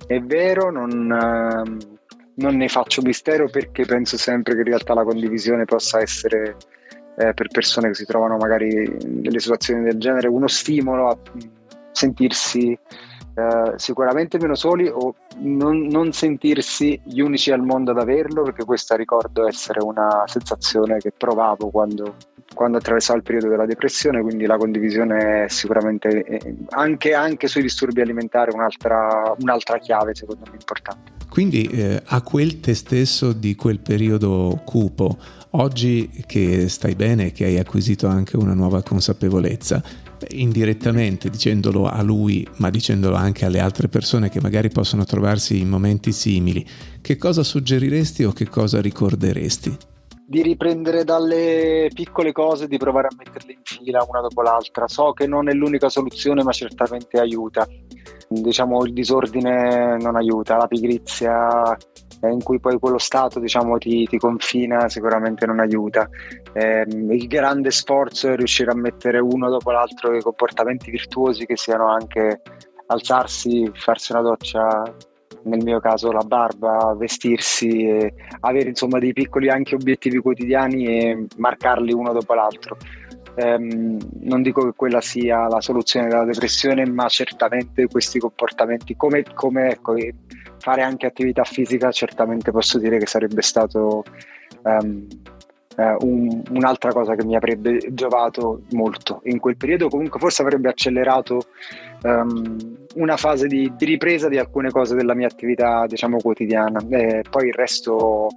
è 0.06 0.20
vero, 0.22 0.72
non, 0.72 0.90
uh, 1.10 1.98
non, 2.36 2.56
ne 2.56 2.68
faccio 2.68 3.02
mistero 3.02 3.50
perché 3.50 3.86
penso 3.86 4.18
sempre 4.18 4.54
che 4.54 4.60
in 4.60 4.68
realtà 4.68 4.94
la 4.94 5.04
condivisione 5.04 5.66
possa 5.66 6.00
essere 6.00 6.56
eh, 7.18 7.34
per 7.34 7.48
persone 7.52 7.90
che 7.90 7.96
si 7.96 8.06
trovano 8.06 8.38
magari 8.38 8.68
in 8.68 9.22
delle 9.22 9.40
situazioni 9.40 9.84
del 9.84 10.00
genere 10.00 10.28
uno 10.28 10.48
stimolo 10.48 11.10
a 11.10 11.18
sentirsi 11.92 12.72
eh, 12.72 13.74
sicuramente 13.76 14.38
meno 14.40 14.56
soli 14.56 14.88
o 14.88 15.16
non, 15.40 15.88
non, 15.88 16.12
sentirsi 16.12 17.00
gli 17.04 17.20
unici 17.20 17.52
al 17.52 17.62
mondo 17.62 17.92
ad 17.92 18.00
averlo 18.00 18.44
perché 18.44 18.64
questa 18.64 18.96
ricordo 18.96 19.48
essere 19.48 19.84
una 19.84 20.24
sensazione 20.26 20.98
che 20.98 21.12
provavo 21.12 21.70
quando 21.70 22.16
quando 22.54 22.78
attraversava 22.78 23.18
il 23.18 23.24
periodo 23.24 23.48
della 23.48 23.66
depressione, 23.66 24.22
quindi 24.22 24.46
la 24.46 24.58
condivisione 24.58 25.46
è 25.46 25.50
sicuramente 25.50 26.24
eh, 26.24 26.56
anche, 26.70 27.14
anche 27.14 27.48
sui 27.48 27.62
disturbi 27.62 28.02
alimentari 28.02 28.52
un'altra, 28.54 29.36
un'altra 29.40 29.78
chiave 29.78 30.16
secondo 30.16 30.44
me 30.50 30.58
importante. 30.60 31.12
Quindi 31.30 31.64
eh, 31.66 32.02
a 32.04 32.22
quel 32.22 32.60
te 32.60 32.74
stesso 32.74 33.34
di 33.34 33.56
quel 33.56 33.80
periodo 33.80 34.62
cupo, 34.66 35.18
oggi 35.52 36.24
che 36.26 36.68
stai 36.68 36.96
bene, 36.96 37.32
che 37.32 37.46
hai 37.46 37.60
acquisito 37.60 38.08
anche 38.08 38.36
una 38.36 38.54
nuova 38.54 38.82
consapevolezza, 38.82 39.82
indirettamente 40.30 41.30
dicendolo 41.30 41.86
a 41.86 42.02
lui, 42.02 42.46
ma 42.58 42.70
dicendolo 42.70 43.16
anche 43.16 43.46
alle 43.46 43.60
altre 43.60 43.88
persone 43.88 44.30
che 44.30 44.42
magari 44.42 44.70
possono 44.70 45.06
trovarsi 45.06 45.60
in 45.60 45.70
momenti 45.70 46.12
simili, 46.12 46.66
che 47.00 47.16
cosa 47.16 47.44
suggeriresti 47.44 48.24
o 48.24 48.32
che 48.32 48.50
cosa 48.50 48.82
ricorderesti? 48.82 49.78
Di 50.30 50.44
riprendere 50.44 51.04
dalle 51.04 51.90
piccole 51.92 52.32
cose, 52.32 52.68
di 52.68 52.78
provare 52.78 53.08
a 53.08 53.16
metterle 53.18 53.52
in 53.52 53.62
fila 53.64 54.06
una 54.08 54.22
dopo 54.22 54.44
l'altra. 54.44 54.88
So 54.88 55.12
che 55.12 55.26
non 55.26 55.50
è 55.50 55.54
l'unica 55.54 55.90
soluzione, 55.90 56.44
ma 56.44 56.52
certamente 56.52 57.20
aiuta. 57.20 57.68
Diciamo 58.28 58.86
il 58.86 58.94
disordine 58.94 59.98
non 59.98 60.16
aiuta, 60.16 60.56
la 60.56 60.68
pigrizia 60.68 61.76
in 62.22 62.44
cui 62.44 62.60
poi 62.60 62.78
quello 62.78 63.00
stato 63.00 63.40
diciamo, 63.40 63.80
ti, 63.80 64.06
ti 64.06 64.20
confina 64.20 64.88
sicuramente 64.88 65.48
non 65.48 65.60
aiuta. 65.60 66.08
Eh, 66.54 66.86
il 66.88 67.28
grande 67.28 67.72
sforzo 67.72 68.28
è 68.28 68.36
riuscire 68.36 68.70
a 68.70 68.76
mettere 68.76 69.18
uno 69.18 69.50
dopo 69.50 69.72
l'altro 69.72 70.12
dei 70.12 70.22
comportamenti 70.22 70.92
virtuosi 70.92 71.48
che 71.48 71.58
siano 71.58 71.88
anche 71.90 72.42
alzarsi, 72.86 73.68
farsi 73.74 74.12
una 74.12 74.22
doccia, 74.22 74.84
nel 75.50 75.64
mio 75.64 75.80
caso 75.80 76.12
la 76.12 76.24
barba, 76.24 76.96
vestirsi, 76.98 77.88
avere 78.42 78.70
insomma 78.70 79.00
dei 79.00 79.14
piccoli 79.14 79.50
anche 79.50 79.76
obiettivi 79.76 80.20
quotidiani 80.20 80.86
e 80.86 81.26
marcarli 81.38 81.92
uno 81.92 82.14
dopo 82.14 82.34
l'altro. 82.34 82.78
Um, 83.36 83.98
non 84.22 84.42
dico 84.42 84.66
che 84.66 84.74
quella 84.76 85.02
sia 85.02 85.48
la 85.48 85.62
soluzione 85.62 86.08
della 86.08 86.26
depressione, 86.26 86.86
ma 86.86 87.08
certamente 87.08 87.88
questi 87.88 88.20
comportamenti, 88.20 88.96
come, 88.96 89.24
come 89.34 89.70
ecco, 89.72 89.96
fare 90.58 90.82
anche 90.82 91.06
attività 91.06 91.44
fisica, 91.44 91.92
certamente 91.92 92.52
posso 92.52 92.80
dire 92.80 92.98
che 92.98 93.06
sarebbe 93.06 93.42
stato 93.42 94.04
um, 94.64 95.08
uh, 95.80 96.06
un, 96.06 96.42
un'altra 96.52 96.92
cosa 96.92 97.16
che 97.16 97.24
mi 97.24 97.36
avrebbe 97.36 97.80
giovato 97.92 98.62
molto 98.72 99.22
in 99.24 99.40
quel 99.40 99.56
periodo. 99.56 99.88
Comunque, 99.88 100.20
forse 100.20 100.42
avrebbe 100.42 100.70
accelerato 100.70 101.40
um, 102.04 102.86
una 102.96 103.16
fase 103.16 103.48
di, 103.48 103.72
di, 103.76 103.86
ripresa 103.86 104.28
di 104.28 104.38
alcune 104.38 104.72
cose 104.72 104.96
della 104.96 105.16
mia 105.16 105.28
attività, 105.28 105.86
diciamo, 105.88 106.18
quotidiana. 106.18 106.80
E 106.90 107.24
poi 107.30 107.48
il 107.48 107.54
resto, 107.54 108.28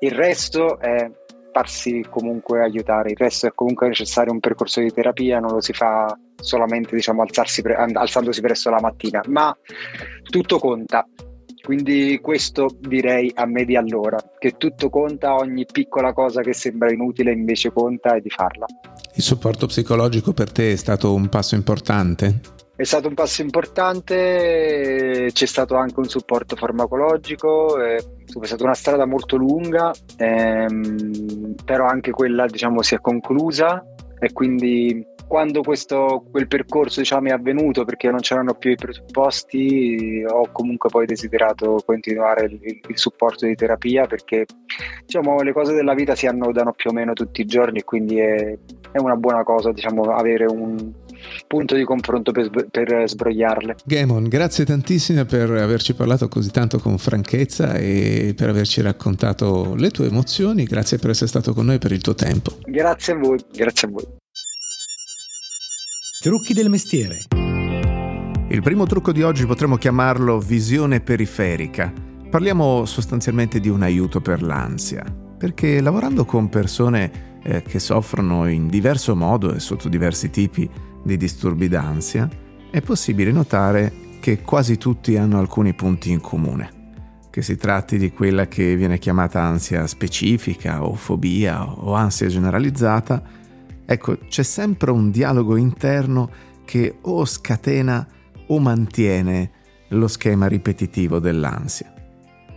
il 0.00 0.10
resto 0.10 0.78
è 0.80 1.10
farsi 1.52 2.04
comunque 2.08 2.62
aiutare. 2.62 3.10
Il 3.10 3.16
resto 3.16 3.46
è 3.46 3.52
comunque 3.54 3.86
necessario 3.86 4.32
un 4.32 4.40
percorso 4.40 4.80
di 4.80 4.92
terapia, 4.92 5.38
non 5.38 5.52
lo 5.52 5.60
si 5.60 5.72
fa 5.72 6.18
solamente 6.40 6.94
diciamo, 6.94 7.24
pre- 7.62 7.74
alzandosi 7.74 8.40
presto 8.40 8.70
la 8.70 8.80
mattina, 8.80 9.20
ma 9.28 9.56
tutto 10.28 10.58
conta. 10.58 11.06
Quindi 11.68 12.18
questo 12.22 12.70
direi 12.80 13.30
a 13.34 13.44
me 13.44 13.66
di 13.66 13.76
allora, 13.76 14.16
che 14.38 14.52
tutto 14.56 14.88
conta, 14.88 15.34
ogni 15.34 15.66
piccola 15.70 16.14
cosa 16.14 16.40
che 16.40 16.54
sembra 16.54 16.90
inutile 16.90 17.30
invece 17.30 17.70
conta 17.70 18.14
e 18.14 18.22
di 18.22 18.30
farla. 18.30 18.64
Il 19.14 19.22
supporto 19.22 19.66
psicologico 19.66 20.32
per 20.32 20.50
te 20.50 20.72
è 20.72 20.76
stato 20.76 21.12
un 21.12 21.28
passo 21.28 21.56
importante? 21.56 22.40
È 22.74 22.84
stato 22.84 23.08
un 23.08 23.12
passo 23.12 23.42
importante, 23.42 25.28
c'è 25.30 25.46
stato 25.46 25.76
anche 25.76 25.98
un 26.00 26.08
supporto 26.08 26.56
farmacologico, 26.56 27.78
è 27.78 27.98
stata 28.40 28.64
una 28.64 28.72
strada 28.72 29.04
molto 29.04 29.36
lunga, 29.36 29.92
ehm, 30.16 31.54
però 31.66 31.84
anche 31.84 32.12
quella 32.12 32.46
diciamo, 32.46 32.80
si 32.80 32.94
è 32.94 32.98
conclusa 32.98 33.84
e 34.18 34.32
quindi 34.32 35.04
quando 35.28 35.60
questo, 35.60 36.24
quel 36.30 36.48
percorso 36.48 37.00
diciamo, 37.00 37.28
è 37.28 37.32
avvenuto 37.32 37.84
perché 37.84 38.10
non 38.10 38.20
c'erano 38.20 38.54
più 38.54 38.70
i 38.70 38.76
presupposti 38.76 40.24
ho 40.26 40.48
comunque 40.50 40.88
poi 40.88 41.06
desiderato 41.06 41.82
continuare 41.84 42.46
il, 42.46 42.80
il 42.88 42.98
supporto 42.98 43.46
di 43.46 43.54
terapia 43.54 44.06
perché 44.06 44.46
diciamo, 45.04 45.40
le 45.42 45.52
cose 45.52 45.74
della 45.74 45.94
vita 45.94 46.14
si 46.14 46.26
annodano 46.26 46.72
più 46.72 46.90
o 46.90 46.92
meno 46.94 47.12
tutti 47.12 47.42
i 47.42 47.46
giorni 47.46 47.80
e 47.80 47.84
quindi 47.84 48.18
è, 48.18 48.58
è 48.90 48.98
una 48.98 49.16
buona 49.16 49.44
cosa 49.44 49.70
diciamo, 49.70 50.02
avere 50.04 50.46
un 50.46 50.92
punto 51.46 51.74
di 51.74 51.84
confronto 51.84 52.32
per, 52.32 52.68
per 52.70 53.02
sbrogliarle. 53.06 53.76
Gamon, 53.84 54.28
grazie 54.28 54.64
tantissimo 54.64 55.24
per 55.24 55.50
averci 55.50 55.94
parlato 55.94 56.28
così 56.28 56.50
tanto 56.50 56.78
con 56.78 56.96
franchezza 56.96 57.74
e 57.74 58.34
per 58.34 58.48
averci 58.48 58.80
raccontato 58.80 59.74
le 59.74 59.90
tue 59.90 60.06
emozioni, 60.06 60.64
grazie 60.64 60.98
per 60.98 61.10
essere 61.10 61.28
stato 61.28 61.52
con 61.52 61.66
noi 61.66 61.78
per 61.78 61.92
il 61.92 62.00
tuo 62.00 62.14
tempo. 62.14 62.52
Grazie 62.64 63.12
a 63.12 63.16
voi, 63.16 63.38
grazie 63.52 63.88
a 63.88 63.90
voi. 63.90 64.26
Trucchi 66.20 66.52
del 66.52 66.68
mestiere. 66.68 67.26
Il 68.48 68.60
primo 68.60 68.86
trucco 68.86 69.12
di 69.12 69.22
oggi 69.22 69.46
potremmo 69.46 69.76
chiamarlo 69.76 70.40
visione 70.40 70.98
periferica. 71.00 71.92
Parliamo 72.28 72.84
sostanzialmente 72.86 73.60
di 73.60 73.68
un 73.68 73.82
aiuto 73.82 74.20
per 74.20 74.42
l'ansia, 74.42 75.04
perché 75.38 75.80
lavorando 75.80 76.24
con 76.24 76.48
persone 76.48 77.38
eh, 77.44 77.62
che 77.62 77.78
soffrono 77.78 78.48
in 78.48 78.66
diverso 78.66 79.14
modo 79.14 79.54
e 79.54 79.60
sotto 79.60 79.88
diversi 79.88 80.28
tipi 80.30 80.68
di 81.04 81.16
disturbi 81.16 81.68
d'ansia, 81.68 82.28
è 82.68 82.80
possibile 82.80 83.30
notare 83.30 84.18
che 84.18 84.40
quasi 84.42 84.76
tutti 84.76 85.16
hanno 85.16 85.38
alcuni 85.38 85.72
punti 85.72 86.10
in 86.10 86.20
comune. 86.20 86.96
Che 87.30 87.42
si 87.42 87.54
tratti 87.54 87.96
di 87.96 88.10
quella 88.10 88.48
che 88.48 88.74
viene 88.74 88.98
chiamata 88.98 89.40
ansia 89.40 89.86
specifica 89.86 90.84
o 90.84 90.96
fobia 90.96 91.64
o 91.64 91.94
ansia 91.94 92.26
generalizzata, 92.26 93.37
Ecco, 93.90 94.18
c'è 94.28 94.42
sempre 94.42 94.90
un 94.90 95.10
dialogo 95.10 95.56
interno 95.56 96.30
che 96.66 96.98
o 97.00 97.24
scatena 97.24 98.06
o 98.48 98.58
mantiene 98.58 99.50
lo 99.88 100.08
schema 100.08 100.46
ripetitivo 100.46 101.18
dell'ansia. 101.18 101.90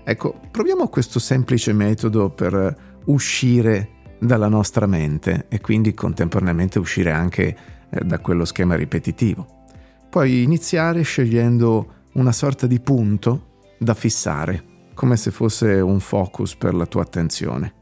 Ecco, 0.03 0.41
proviamo 0.51 0.89
questo 0.89 1.19
semplice 1.19 1.71
metodo 1.71 2.31
per 2.31 2.99
uscire 3.05 3.91
dalla 4.19 4.49
nostra 4.49 4.85
mente 4.87 5.45
e 5.47 5.61
quindi 5.61 5.93
contemporaneamente 5.93 6.79
uscire 6.79 7.11
anche 7.11 7.57
eh, 7.89 8.03
da 8.03 8.19
quello 8.19 8.43
schema 8.43 8.75
ripetitivo. 8.75 9.67
Puoi 10.09 10.43
iniziare 10.43 11.01
scegliendo 11.03 11.93
una 12.15 12.33
sorta 12.33 12.67
di 12.67 12.81
punto 12.81 13.61
da 13.79 13.93
fissare, 13.93 14.89
come 14.93 15.15
se 15.15 15.31
fosse 15.31 15.79
un 15.79 16.01
focus 16.01 16.57
per 16.57 16.73
la 16.73 16.85
tua 16.85 17.03
attenzione. 17.03 17.73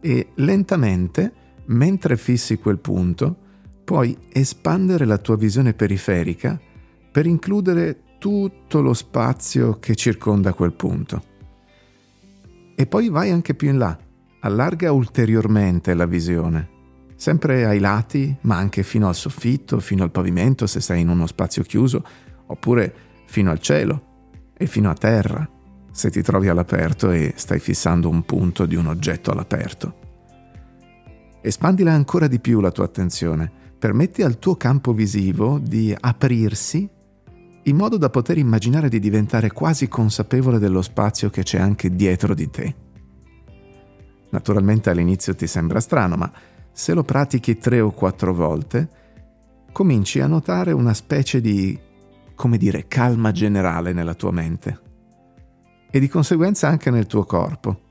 E 0.00 0.28
lentamente 0.36 1.49
mentre 1.70 2.16
fissi 2.16 2.58
quel 2.58 2.78
punto, 2.78 3.36
puoi 3.84 4.16
espandere 4.32 5.04
la 5.04 5.18
tua 5.18 5.36
visione 5.36 5.74
periferica 5.74 6.58
per 7.10 7.26
includere 7.26 8.02
tutto 8.18 8.80
lo 8.80 8.94
spazio 8.94 9.78
che 9.78 9.94
circonda 9.94 10.52
quel 10.52 10.72
punto. 10.72 11.22
E 12.74 12.86
poi 12.86 13.08
vai 13.08 13.30
anche 13.30 13.54
più 13.54 13.68
in 13.68 13.78
là, 13.78 13.98
allarga 14.40 14.92
ulteriormente 14.92 15.94
la 15.94 16.06
visione, 16.06 16.68
sempre 17.16 17.66
ai 17.66 17.78
lati, 17.78 18.34
ma 18.42 18.56
anche 18.56 18.82
fino 18.82 19.08
al 19.08 19.14
soffitto, 19.14 19.80
fino 19.80 20.02
al 20.02 20.10
pavimento 20.10 20.66
se 20.66 20.80
sei 20.80 21.00
in 21.00 21.08
uno 21.08 21.26
spazio 21.26 21.62
chiuso, 21.62 22.04
oppure 22.46 22.94
fino 23.26 23.50
al 23.50 23.60
cielo 23.60 24.06
e 24.56 24.66
fino 24.66 24.90
a 24.90 24.94
terra 24.94 25.48
se 25.92 26.10
ti 26.10 26.22
trovi 26.22 26.48
all'aperto 26.48 27.10
e 27.10 27.34
stai 27.36 27.58
fissando 27.58 28.08
un 28.08 28.22
punto 28.22 28.64
di 28.66 28.76
un 28.76 28.86
oggetto 28.86 29.30
all'aperto. 29.32 29.99
Espandila 31.42 31.92
ancora 31.92 32.26
di 32.26 32.38
più 32.38 32.60
la 32.60 32.70
tua 32.70 32.84
attenzione, 32.84 33.50
permetti 33.78 34.22
al 34.22 34.38
tuo 34.38 34.56
campo 34.56 34.92
visivo 34.92 35.58
di 35.58 35.94
aprirsi 35.98 36.88
in 37.64 37.76
modo 37.76 37.96
da 37.96 38.10
poter 38.10 38.36
immaginare 38.36 38.88
di 38.88 38.98
diventare 38.98 39.50
quasi 39.50 39.88
consapevole 39.88 40.58
dello 40.58 40.82
spazio 40.82 41.30
che 41.30 41.42
c'è 41.42 41.58
anche 41.58 41.94
dietro 41.94 42.34
di 42.34 42.50
te. 42.50 42.74
Naturalmente 44.30 44.90
all'inizio 44.90 45.34
ti 45.34 45.46
sembra 45.46 45.80
strano, 45.80 46.16
ma 46.16 46.30
se 46.72 46.92
lo 46.92 47.04
pratichi 47.04 47.56
tre 47.56 47.80
o 47.80 47.90
quattro 47.90 48.34
volte, 48.34 48.88
cominci 49.72 50.20
a 50.20 50.26
notare 50.26 50.72
una 50.72 50.94
specie 50.94 51.40
di, 51.40 51.78
come 52.34 52.58
dire, 52.58 52.86
calma 52.86 53.32
generale 53.32 53.92
nella 53.92 54.14
tua 54.14 54.30
mente 54.30 54.80
e 55.90 55.98
di 55.98 56.08
conseguenza 56.08 56.68
anche 56.68 56.90
nel 56.90 57.06
tuo 57.06 57.24
corpo 57.24 57.88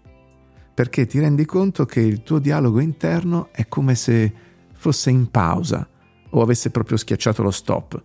perché 0.79 1.05
ti 1.05 1.19
rendi 1.19 1.43
conto 1.43 1.85
che 1.85 1.99
il 1.99 2.23
tuo 2.23 2.39
dialogo 2.39 2.79
interno 2.79 3.49
è 3.51 3.67
come 3.67 3.95
se 3.95 4.31
fosse 4.71 5.09
in 5.09 5.29
pausa 5.29 5.85
o 6.29 6.41
avesse 6.41 6.69
proprio 6.69 6.95
schiacciato 6.95 7.43
lo 7.43 7.51
stop. 7.51 8.01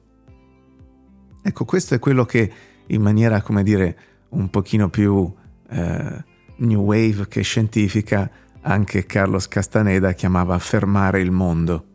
Ecco, 1.40 1.64
questo 1.64 1.94
è 1.94 2.00
quello 2.00 2.24
che 2.24 2.52
in 2.88 3.00
maniera, 3.00 3.42
come 3.42 3.62
dire, 3.62 3.96
un 4.30 4.50
pochino 4.50 4.90
più 4.90 5.32
eh, 5.70 6.24
new 6.56 6.82
wave 6.82 7.28
che 7.28 7.42
scientifica, 7.42 8.28
anche 8.62 9.06
Carlos 9.06 9.46
Castaneda 9.46 10.12
chiamava 10.14 10.58
fermare 10.58 11.20
il 11.20 11.30
mondo. 11.30 11.86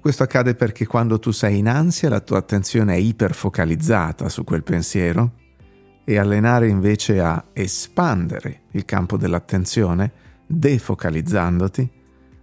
Questo 0.00 0.22
accade 0.22 0.54
perché 0.54 0.86
quando 0.86 1.18
tu 1.18 1.32
sei 1.32 1.58
in 1.58 1.68
ansia 1.68 2.08
la 2.08 2.20
tua 2.20 2.38
attenzione 2.38 2.94
è 2.94 2.98
iperfocalizzata 2.98 4.30
su 4.30 4.42
quel 4.42 4.62
pensiero 4.62 5.42
e 6.04 6.18
allenare 6.18 6.68
invece 6.68 7.20
a 7.20 7.42
espandere 7.52 8.62
il 8.72 8.84
campo 8.84 9.16
dell'attenzione, 9.16 10.12
defocalizzandoti, 10.46 11.90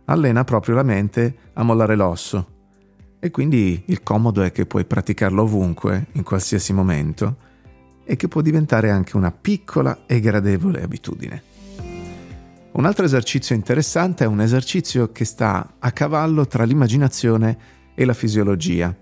allena 0.05 0.43
proprio 0.43 0.75
la 0.75 0.83
mente 0.83 1.35
a 1.53 1.63
mollare 1.63 1.95
l'osso. 1.95 2.47
E 3.19 3.29
quindi 3.29 3.83
il 3.85 4.01
comodo 4.01 4.41
è 4.41 4.51
che 4.51 4.65
puoi 4.65 4.83
praticarlo 4.85 5.43
ovunque, 5.43 6.07
in 6.13 6.23
qualsiasi 6.23 6.73
momento, 6.73 7.37
e 8.03 8.15
che 8.15 8.27
può 8.27 8.41
diventare 8.41 8.89
anche 8.89 9.15
una 9.15 9.31
piccola 9.31 10.05
e 10.07 10.19
gradevole 10.19 10.81
abitudine. 10.81 11.43
Un 12.71 12.85
altro 12.85 13.05
esercizio 13.05 13.53
interessante 13.53 14.23
è 14.23 14.27
un 14.27 14.41
esercizio 14.41 15.11
che 15.11 15.25
sta 15.25 15.75
a 15.77 15.91
cavallo 15.91 16.47
tra 16.47 16.63
l'immaginazione 16.63 17.57
e 17.93 18.05
la 18.05 18.13
fisiologia 18.13 18.95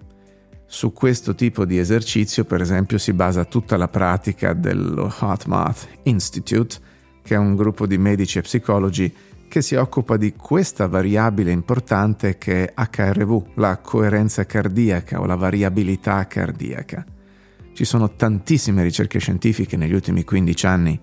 su 0.72 0.94
questo 0.94 1.34
tipo 1.34 1.66
di 1.66 1.80
esercizio, 1.80 2.46
per 2.46 2.62
esempio, 2.62 3.00
si 3.00 3.12
basa 3.12 3.44
tutta 3.44 3.76
la 3.76 3.88
pratica 3.88 4.54
dello 4.54 5.12
HeartMath 5.20 5.88
Institute, 6.04 6.78
che 7.24 7.34
è 7.34 7.38
un 7.40 7.56
gruppo 7.56 7.88
di 7.88 7.98
medici 7.98 8.38
e 8.38 8.42
psicologi 8.42 9.12
che 9.48 9.64
si 9.64 9.74
occupa 9.74 10.16
di 10.16 10.34
questa 10.34 10.88
variabile 10.88 11.50
importante 11.50 12.38
che 12.38 12.72
è 12.72 12.88
HRV, 12.88 13.56
la 13.56 13.80
coerenza 13.80 14.46
cardiaca 14.46 15.20
o 15.20 15.26
la 15.26 15.34
variabilità 15.34 16.28
cardiaca. 16.28 17.04
Ci 17.74 17.84
sono 17.84 18.14
tantissime 18.16 18.84
ricerche 18.84 19.18
scientifiche 19.18 19.76
negli 19.76 19.94
ultimi 19.94 20.24
15 20.24 20.66
anni 20.68 21.00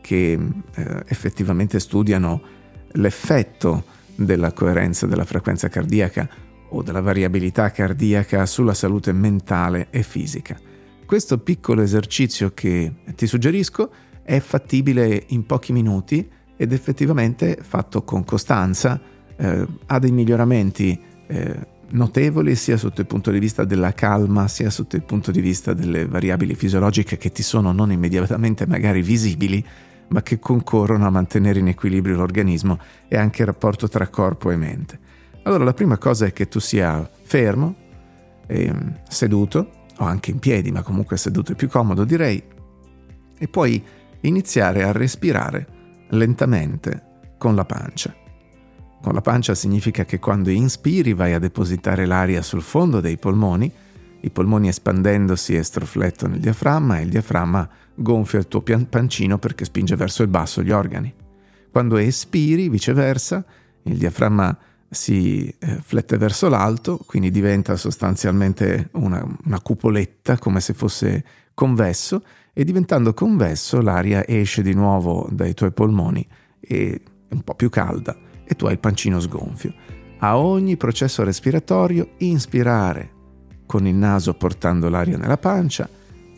che 0.00 0.32
eh, 0.32 1.02
effettivamente 1.06 1.78
studiano 1.80 2.40
l'effetto 2.92 3.84
della 4.14 4.52
coerenza 4.52 5.06
della 5.06 5.26
frequenza 5.26 5.68
cardiaca 5.68 6.26
o 6.72 6.82
della 6.82 7.00
variabilità 7.00 7.70
cardiaca 7.70 8.44
sulla 8.46 8.74
salute 8.74 9.12
mentale 9.12 9.88
e 9.90 10.02
fisica. 10.02 10.58
Questo 11.04 11.38
piccolo 11.38 11.82
esercizio 11.82 12.52
che 12.54 12.92
ti 13.14 13.26
suggerisco 13.26 13.90
è 14.22 14.38
fattibile 14.40 15.24
in 15.28 15.44
pochi 15.46 15.72
minuti 15.72 16.28
ed 16.56 16.72
effettivamente 16.72 17.58
fatto 17.60 18.02
con 18.02 18.24
costanza 18.24 19.00
eh, 19.36 19.66
ha 19.86 19.98
dei 19.98 20.12
miglioramenti 20.12 20.98
eh, 21.26 21.66
notevoli 21.90 22.54
sia 22.54 22.76
sotto 22.76 23.00
il 23.00 23.06
punto 23.06 23.30
di 23.30 23.38
vista 23.38 23.64
della 23.64 23.92
calma 23.92 24.48
sia 24.48 24.70
sotto 24.70 24.96
il 24.96 25.02
punto 25.02 25.30
di 25.30 25.40
vista 25.40 25.74
delle 25.74 26.06
variabili 26.06 26.54
fisiologiche 26.54 27.18
che 27.18 27.32
ti 27.32 27.42
sono 27.42 27.72
non 27.72 27.92
immediatamente 27.92 28.66
magari 28.66 29.02
visibili 29.02 29.64
ma 30.08 30.22
che 30.22 30.38
concorrono 30.38 31.06
a 31.06 31.10
mantenere 31.10 31.58
in 31.58 31.68
equilibrio 31.68 32.16
l'organismo 32.16 32.78
e 33.08 33.16
anche 33.16 33.42
il 33.42 33.46
rapporto 33.46 33.88
tra 33.88 34.08
corpo 34.08 34.50
e 34.50 34.56
mente. 34.56 34.98
Allora 35.44 35.64
la 35.64 35.74
prima 35.74 35.98
cosa 35.98 36.26
è 36.26 36.32
che 36.32 36.48
tu 36.48 36.60
sia 36.60 37.08
fermo, 37.22 37.74
eh, 38.46 38.72
seduto 39.08 39.70
o 39.98 40.04
anche 40.04 40.30
in 40.30 40.38
piedi 40.38 40.70
ma 40.70 40.82
comunque 40.82 41.16
seduto 41.16 41.52
è 41.52 41.54
più 41.54 41.68
comodo 41.68 42.04
direi 42.04 42.42
e 43.38 43.48
poi 43.48 43.82
iniziare 44.20 44.84
a 44.84 44.92
respirare 44.92 45.66
lentamente 46.10 47.10
con 47.38 47.54
la 47.54 47.64
pancia. 47.64 48.14
Con 49.02 49.14
la 49.14 49.20
pancia 49.20 49.54
significa 49.56 50.04
che 50.04 50.20
quando 50.20 50.50
inspiri 50.50 51.12
vai 51.12 51.32
a 51.32 51.40
depositare 51.40 52.06
l'aria 52.06 52.40
sul 52.40 52.62
fondo 52.62 53.00
dei 53.00 53.16
polmoni, 53.16 53.70
i 54.20 54.30
polmoni 54.30 54.68
espandendosi 54.68 55.56
estroflettono 55.56 56.34
il 56.34 56.40
diaframma 56.40 56.98
e 56.98 57.02
il 57.02 57.08
diaframma 57.08 57.68
gonfia 57.96 58.38
il 58.38 58.46
tuo 58.46 58.62
pancino 58.62 59.38
perché 59.38 59.64
spinge 59.64 59.96
verso 59.96 60.22
il 60.22 60.28
basso 60.28 60.62
gli 60.62 60.70
organi. 60.70 61.12
Quando 61.72 61.96
espiri, 61.96 62.68
viceversa, 62.68 63.44
il 63.82 63.96
diaframma 63.96 64.56
si 64.92 65.48
eh, 65.58 65.78
flette 65.80 66.18
verso 66.18 66.50
l'alto, 66.50 66.98
quindi 67.06 67.30
diventa 67.30 67.76
sostanzialmente 67.76 68.90
una, 68.92 69.26
una 69.44 69.60
cupoletta 69.60 70.36
come 70.38 70.60
se 70.60 70.74
fosse 70.74 71.24
convesso 71.54 72.22
e 72.52 72.62
diventando 72.64 73.14
convesso 73.14 73.80
l'aria 73.80 74.26
esce 74.26 74.60
di 74.60 74.74
nuovo 74.74 75.26
dai 75.30 75.54
tuoi 75.54 75.72
polmoni 75.72 76.26
e 76.60 77.00
è 77.26 77.32
un 77.32 77.40
po' 77.42 77.54
più 77.54 77.70
calda 77.70 78.14
e 78.44 78.54
tu 78.54 78.66
hai 78.66 78.72
il 78.72 78.78
pancino 78.78 79.18
sgonfio. 79.18 79.72
A 80.18 80.36
ogni 80.36 80.76
processo 80.76 81.24
respiratorio 81.24 82.10
inspirare 82.18 83.10
con 83.64 83.86
il 83.86 83.94
naso 83.94 84.34
portando 84.34 84.90
l'aria 84.90 85.16
nella 85.16 85.38
pancia, 85.38 85.88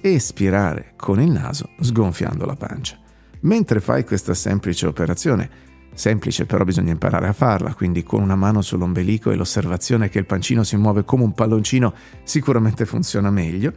espirare 0.00 0.92
con 0.94 1.20
il 1.20 1.30
naso 1.30 1.70
sgonfiando 1.80 2.46
la 2.46 2.54
pancia. 2.54 2.96
Mentre 3.40 3.80
fai 3.80 4.04
questa 4.04 4.32
semplice 4.32 4.86
operazione, 4.86 5.50
semplice 5.94 6.44
però 6.44 6.64
bisogna 6.64 6.92
imparare 6.92 7.28
a 7.28 7.32
farla, 7.32 7.74
quindi 7.74 8.02
con 8.02 8.22
una 8.22 8.36
mano 8.36 8.60
sull'ombelico 8.60 9.30
e 9.30 9.36
l'osservazione 9.36 10.08
che 10.08 10.18
il 10.18 10.26
pancino 10.26 10.62
si 10.62 10.76
muove 10.76 11.04
come 11.04 11.24
un 11.24 11.32
palloncino 11.32 11.94
sicuramente 12.24 12.84
funziona 12.84 13.30
meglio, 13.30 13.72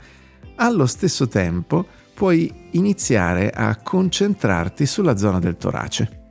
allo 0.56 0.86
stesso 0.86 1.28
tempo 1.28 1.86
puoi 2.14 2.52
iniziare 2.72 3.52
a 3.52 3.76
concentrarti 3.76 4.86
sulla 4.86 5.18
zona 5.18 5.40
del 5.40 5.56
torace. 5.56 6.26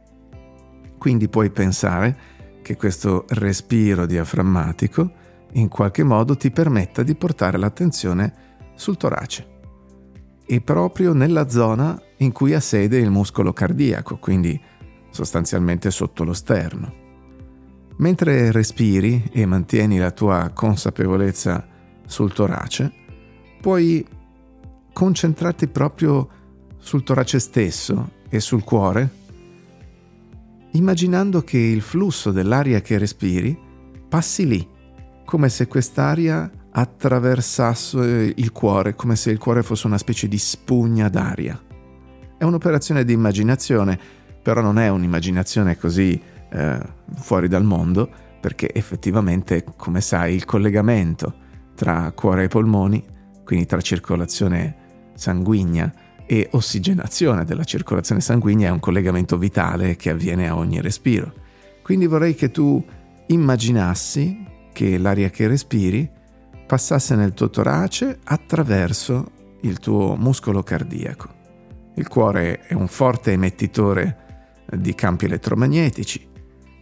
Quindi 0.99 1.29
puoi 1.29 1.51
pensare 1.51 2.17
che 2.63 2.77
questo 2.77 3.25
respiro 3.29 4.07
diaframmatico 4.07 5.25
in 5.53 5.69
qualche 5.69 6.03
modo 6.03 6.37
ti 6.37 6.51
permetta 6.51 7.05
di 7.05 7.15
portare 7.15 7.57
l'attenzione 7.57 8.35
sul 8.75 8.97
torace 8.97 9.55
e 10.45 10.61
proprio 10.61 11.13
nella 11.13 11.49
zona 11.49 12.01
in 12.19 12.33
cui 12.33 12.55
ha 12.55 12.61
sede 12.61 12.99
il 12.99 13.11
muscolo 13.11 13.53
cardiaco, 13.53 14.19
quindi 14.19 14.59
sostanzialmente 15.17 15.91
sotto 15.91 16.25
lo 16.25 16.35
sterno. 16.35 17.05
Mentre 17.97 18.53
respiri 18.53 19.31
e 19.33 19.47
mantieni 19.47 19.97
la 19.97 20.11
tua 20.11 20.51
consapevolezza 20.53 21.67
sul 22.05 22.33
torace, 22.35 22.93
puoi 23.61 24.07
concentrarti 24.93 25.69
proprio 25.69 26.29
sul 26.77 27.03
torace 27.03 27.39
stesso 27.39 28.13
e 28.29 28.39
sul 28.41 28.63
cuore, 28.63 29.11
immaginando 30.73 31.43
che 31.43 31.57
il 31.57 31.81
flusso 31.81 32.31
dell'aria 32.33 32.83
che 32.83 32.99
respiri 32.99 33.59
passi 34.09 34.47
lì, 34.47 34.69
come 35.25 35.49
se 35.49 35.67
quest'aria 35.67 36.51
attraversasse 36.71 38.35
il 38.37 38.53
cuore, 38.53 38.95
come 38.95 39.17
se 39.17 39.31
il 39.31 39.39
cuore 39.39 39.63
fosse 39.63 39.87
una 39.87 39.97
specie 39.97 40.29
di 40.29 40.37
spugna 40.37 41.09
d'aria. 41.09 41.59
È 42.37 42.45
un'operazione 42.45 43.03
di 43.03 43.15
immaginazione, 43.15 43.99
però 44.47 44.61
non 44.61 44.79
è 44.79 44.87
un'immaginazione 44.87 45.77
così 45.77 46.23
eh, 46.51 46.79
fuori 47.17 47.49
dal 47.49 47.65
mondo, 47.65 48.09
perché 48.41 48.73
effettivamente, 48.73 49.65
come 49.77 50.01
sai, 50.01 50.37
il 50.37 50.45
collegamento 50.45 51.35
tra 51.75 52.13
cuore 52.13 52.45
e 52.45 52.47
polmoni, 52.47 53.05
quindi 53.45 53.67
tra 53.67 53.81
circolazione 53.81 55.11
sanguigna 55.15 55.93
e 56.25 56.47
ossigenazione 56.53 57.45
della 57.45 57.65
circolazione 57.65 58.21
sanguigna 58.21 58.69
è 58.69 58.71
un 58.71 58.79
collegamento 58.79 59.37
vitale 59.37 59.97
che 59.97 60.11
avviene 60.11 60.47
a 60.47 60.55
ogni 60.55 60.81
respiro. 60.81 61.33
Quindi 61.83 62.07
vorrei 62.07 62.37
che 62.37 62.53
tu 62.53 62.81
immaginassi 63.27 64.47
che 64.73 64.97
l'aria 64.97 65.29
che 65.29 65.49
respiri 65.49 66.09
passasse 66.65 67.17
nel 67.17 67.35
tuo 67.35 67.51
torace 67.51 68.21
attraverso 68.23 69.59
il 69.63 69.81
tuo 69.81 70.15
muscolo 70.15 70.63
cardiaco. 70.63 71.35
Il 71.97 72.07
cuore 72.07 72.61
è 72.61 72.75
un 72.75 72.87
forte 72.87 73.33
emettitore 73.33 74.21
di 74.71 74.95
campi 74.95 75.27
elettromagnetici 75.27 76.35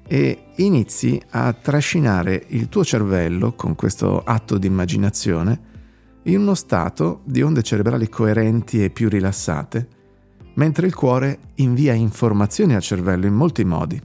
e 0.06 0.44
inizi 0.56 1.20
a 1.30 1.52
trascinare 1.52 2.44
il 2.48 2.68
tuo 2.68 2.84
cervello 2.84 3.54
con 3.54 3.74
questo 3.74 4.22
atto 4.22 4.58
di 4.58 4.66
immaginazione 4.66 5.72
in 6.24 6.40
uno 6.40 6.54
stato 6.54 7.20
di 7.24 7.42
onde 7.42 7.62
cerebrali 7.62 8.08
coerenti 8.08 8.82
e 8.82 8.90
più 8.90 9.08
rilassate, 9.08 9.88
mentre 10.54 10.86
il 10.86 10.94
cuore 10.94 11.38
invia 11.56 11.92
informazioni 11.92 12.74
al 12.74 12.82
cervello 12.82 13.26
in 13.26 13.34
molti 13.34 13.64
modi, 13.64 14.00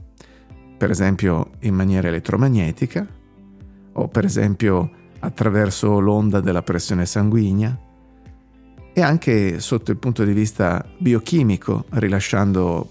per 0.76 0.90
esempio 0.90 1.52
in 1.60 1.74
maniera 1.74 2.08
elettromagnetica, 2.08 3.06
o 3.92 4.08
per 4.08 4.24
esempio 4.24 4.90
attraverso 5.20 5.98
l'onda 5.98 6.40
della 6.40 6.62
pressione 6.62 7.06
sanguigna, 7.06 7.78
e 8.92 9.00
anche 9.02 9.60
sotto 9.60 9.90
il 9.90 9.98
punto 9.98 10.24
di 10.24 10.32
vista 10.32 10.84
biochimico, 10.98 11.84
rilasciando 11.90 12.88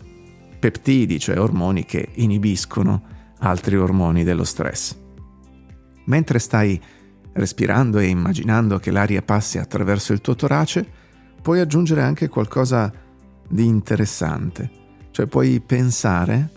peptidi, 0.60 1.19
cioè 1.19 1.39
ormoni 1.39 1.86
che 1.86 2.10
inibiscono 2.15 3.04
altri 3.39 3.78
ormoni 3.78 4.24
dello 4.24 4.43
stress. 4.43 4.95
Mentre 6.06 6.39
stai 6.39 6.80
respirando 7.34 8.00
e 8.00 8.08
immaginando 8.08 8.80
che 8.80 8.91
l'aria 8.91 9.22
passi 9.22 9.58
attraverso 9.58 10.13
il 10.13 10.22
tuo 10.22 10.36
torace, 10.36 10.88
puoi 11.41 11.60
aggiungere 11.60 12.02
anche 12.02 12.28
qualcosa 12.28 12.91
di 13.48 13.65
interessante, 13.65 14.69
cioè 15.12 15.26
puoi 15.28 15.60
pensare 15.62 16.50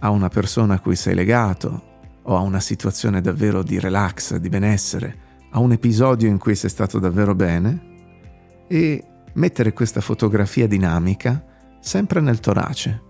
a 0.00 0.10
una 0.10 0.28
persona 0.28 0.74
a 0.74 0.80
cui 0.80 0.96
sei 0.96 1.14
legato 1.14 1.86
o 2.22 2.36
a 2.36 2.40
una 2.40 2.60
situazione 2.60 3.20
davvero 3.20 3.62
di 3.62 3.80
relax, 3.80 4.36
di 4.36 4.48
benessere, 4.48 5.26
a 5.50 5.60
un 5.60 5.72
episodio 5.72 6.28
in 6.28 6.38
cui 6.38 6.54
sei 6.54 6.70
stato 6.70 6.98
davvero 6.98 7.34
bene 7.34 8.66
e 8.68 9.04
mettere 9.32 9.72
questa 9.72 10.00
fotografia 10.00 10.68
dinamica 10.68 11.42
sempre 11.80 12.20
nel 12.20 12.40
torace. 12.40 13.06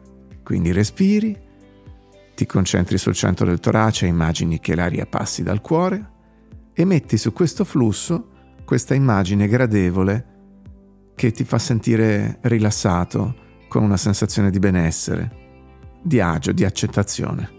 Quindi 0.49 0.73
respiri, 0.73 1.39
ti 2.35 2.47
concentri 2.47 2.97
sul 2.97 3.13
centro 3.13 3.45
del 3.45 3.61
torace 3.61 4.07
immagini 4.07 4.61
che 4.61 4.75
l'aria 4.75 5.05
passi 5.05 5.43
dal 5.43 5.61
cuore 5.61 6.11
e 6.73 6.87
metti 6.87 7.19
su 7.19 7.35
questo 7.35 7.67
flusso 7.67 8.31
questa 8.65 8.95
immagine 8.95 9.47
gradevole 9.47 10.25
che 11.15 11.33
ti 11.33 11.45
fa 11.45 11.59
sentire 11.59 12.39
rilassato, 12.41 13.35
con 13.69 13.83
una 13.83 13.99
sensazione 13.99 14.49
di 14.49 14.59
benessere, 14.59 15.33
di 16.03 16.19
agio, 16.19 16.53
di 16.53 16.65
accettazione. 16.65 17.51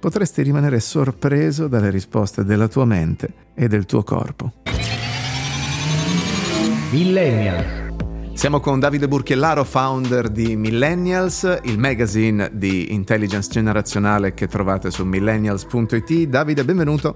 Potresti 0.00 0.40
rimanere 0.40 0.80
sorpreso 0.80 1.68
dalle 1.68 1.90
risposte 1.90 2.44
della 2.44 2.68
tua 2.68 2.86
mente 2.86 3.50
e 3.54 3.68
del 3.68 3.84
tuo 3.84 4.02
corpo. 4.02 4.54
Millennials. 6.90 7.85
Siamo 8.36 8.60
con 8.60 8.78
Davide 8.78 9.08
Burchiellaro, 9.08 9.64
founder 9.64 10.28
di 10.28 10.56
Millennials, 10.56 11.60
il 11.64 11.78
magazine 11.78 12.50
di 12.52 12.92
intelligence 12.92 13.50
generazionale 13.50 14.34
che 14.34 14.46
trovate 14.46 14.90
su 14.90 15.06
millennials.it. 15.06 16.24
Davide, 16.24 16.62
benvenuto. 16.62 17.14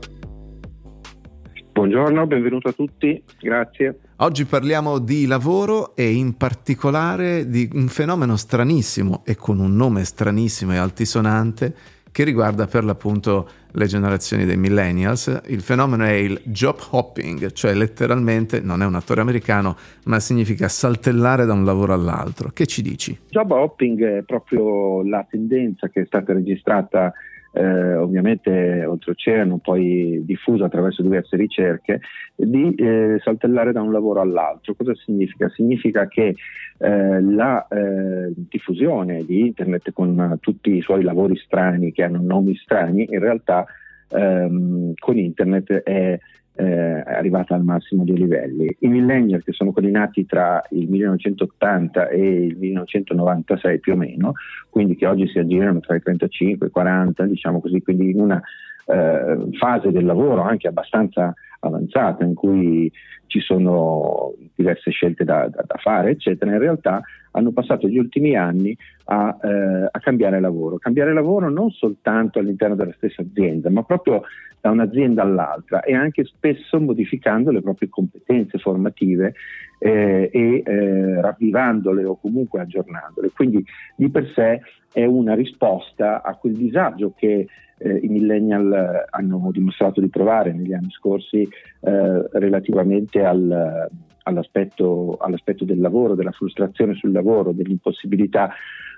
Buongiorno, 1.72 2.26
benvenuto 2.26 2.68
a 2.68 2.72
tutti, 2.72 3.22
grazie. 3.38 3.98
Oggi 4.16 4.46
parliamo 4.46 4.98
di 4.98 5.26
lavoro 5.26 5.94
e 5.94 6.10
in 6.10 6.38
particolare 6.38 7.46
di 7.50 7.68
un 7.74 7.88
fenomeno 7.88 8.36
stranissimo 8.36 9.22
e 9.26 9.36
con 9.36 9.58
un 9.60 9.76
nome 9.76 10.04
stranissimo 10.04 10.72
e 10.72 10.78
altisonante 10.78 11.74
che 12.12 12.24
riguarda 12.24 12.66
per 12.66 12.84
l'appunto 12.84 13.48
le 13.72 13.86
generazioni 13.86 14.44
dei 14.44 14.56
millennials. 14.56 15.42
Il 15.46 15.60
fenomeno 15.60 16.04
è 16.04 16.12
il 16.12 16.40
job 16.44 16.78
hopping, 16.90 17.52
cioè 17.52 17.74
letteralmente 17.74 18.60
non 18.60 18.82
è 18.82 18.86
un 18.86 18.94
attore 18.94 19.20
americano, 19.20 19.76
ma 20.04 20.18
significa 20.20 20.68
saltellare 20.68 21.44
da 21.44 21.52
un 21.52 21.64
lavoro 21.64 21.94
all'altro. 21.94 22.50
Che 22.52 22.66
ci 22.66 22.82
dici? 22.82 23.18
Job 23.28 23.50
hopping 23.50 24.02
è 24.18 24.22
proprio 24.22 25.02
la 25.04 25.24
tendenza 25.28 25.88
che 25.88 26.02
è 26.02 26.04
stata 26.06 26.32
registrata 26.32 27.12
eh, 27.52 27.94
ovviamente 27.96 28.84
oltreoceano, 28.84 29.58
poi 29.58 30.22
diffuso 30.24 30.64
attraverso 30.64 31.02
diverse 31.02 31.36
ricerche, 31.36 32.00
di 32.34 32.74
eh, 32.74 33.18
saltellare 33.22 33.72
da 33.72 33.82
un 33.82 33.92
lavoro 33.92 34.20
all'altro. 34.20 34.74
Cosa 34.74 34.94
significa? 34.94 35.48
Significa 35.48 36.06
che 36.06 36.34
eh, 36.78 37.20
la 37.20 37.66
eh, 37.68 38.32
diffusione 38.34 39.24
di 39.24 39.46
internet 39.46 39.92
con 39.92 40.38
tutti 40.40 40.76
i 40.76 40.80
suoi 40.80 41.02
lavori 41.02 41.36
strani 41.36 41.92
che 41.92 42.04
hanno 42.04 42.20
nomi 42.22 42.54
strani, 42.54 43.06
in 43.10 43.18
realtà 43.18 43.66
ehm, 44.10 44.94
con 44.98 45.18
internet 45.18 45.72
è 45.82 46.18
eh, 46.60 47.02
arrivata 47.06 47.54
al 47.54 47.64
massimo 47.64 48.04
dei 48.04 48.16
livelli. 48.16 48.76
I 48.80 48.88
millennial, 48.88 49.42
che 49.42 49.52
sono 49.52 49.72
quelli 49.72 49.90
nati 49.90 50.26
tra 50.26 50.62
il 50.70 50.88
1980 50.90 52.08
e 52.08 52.44
il 52.44 52.56
1996 52.58 53.80
più 53.80 53.94
o 53.94 53.96
meno, 53.96 54.32
quindi 54.68 54.94
che 54.94 55.06
oggi 55.06 55.26
si 55.26 55.38
aggirano 55.38 55.80
tra 55.80 55.96
i 55.96 56.02
35 56.02 56.66
e 56.66 56.68
i 56.68 56.72
40, 56.72 57.24
diciamo 57.24 57.60
così, 57.60 57.80
quindi 57.80 58.10
in 58.10 58.20
una 58.20 58.42
eh, 58.86 59.38
fase 59.52 59.90
del 59.90 60.04
lavoro 60.04 60.42
anche 60.42 60.68
abbastanza 60.68 61.32
avanzata 61.60 62.24
in 62.24 62.34
cui 62.34 62.90
ci 63.26 63.40
sono 63.40 64.34
diverse 64.54 64.90
scelte 64.90 65.24
da, 65.24 65.48
da, 65.48 65.62
da 65.64 65.76
fare, 65.78 66.10
eccetera, 66.10 66.50
in 66.50 66.58
realtà 66.58 67.00
hanno 67.32 67.52
passato 67.52 67.86
gli 67.86 67.96
ultimi 67.96 68.34
anni 68.36 68.76
a, 69.04 69.38
eh, 69.40 69.88
a, 69.90 69.98
cambiare 70.00 70.40
lavoro. 70.40 70.78
Cambiare 70.78 71.12
lavoro 71.12 71.48
non 71.48 71.70
soltanto 71.70 72.38
all'interno 72.38 72.74
della 72.74 72.92
stessa 72.96 73.22
azienda, 73.22 73.70
ma 73.70 73.84
proprio 73.84 74.22
da 74.60 74.70
un'azienda 74.70 75.22
all'altra 75.22 75.80
e 75.82 75.94
anche 75.94 76.24
spesso 76.24 76.78
modificando 76.78 77.50
le 77.50 77.62
proprie 77.62 77.88
competenze 77.88 78.58
formative 78.58 79.34
eh, 79.78 80.28
e 80.32 80.62
eh, 80.64 81.20
ravvivandole 81.20 82.04
o 82.04 82.18
comunque 82.18 82.60
aggiornandole. 82.60 83.30
Quindi 83.34 83.64
di 83.96 84.10
per 84.10 84.30
sé 84.34 84.60
è 84.92 85.04
una 85.04 85.34
risposta 85.34 86.22
a 86.22 86.34
quel 86.34 86.54
disagio 86.54 87.14
che 87.16 87.46
eh, 87.78 87.96
i 88.02 88.08
millennial 88.08 89.06
hanno 89.08 89.48
dimostrato 89.52 90.00
di 90.00 90.08
provare 90.08 90.52
negli 90.52 90.74
anni 90.74 90.90
scorsi 90.90 91.42
eh, 91.42 92.28
relativamente 92.32 93.24
al, 93.24 93.88
all'aspetto, 94.24 95.16
all'aspetto, 95.18 95.64
del 95.64 95.80
lavoro, 95.80 96.14
della 96.14 96.32
frustrazione 96.32 96.94
sul 96.94 97.12
lavoro, 97.12 97.52
dell'impossibilità 97.52 98.52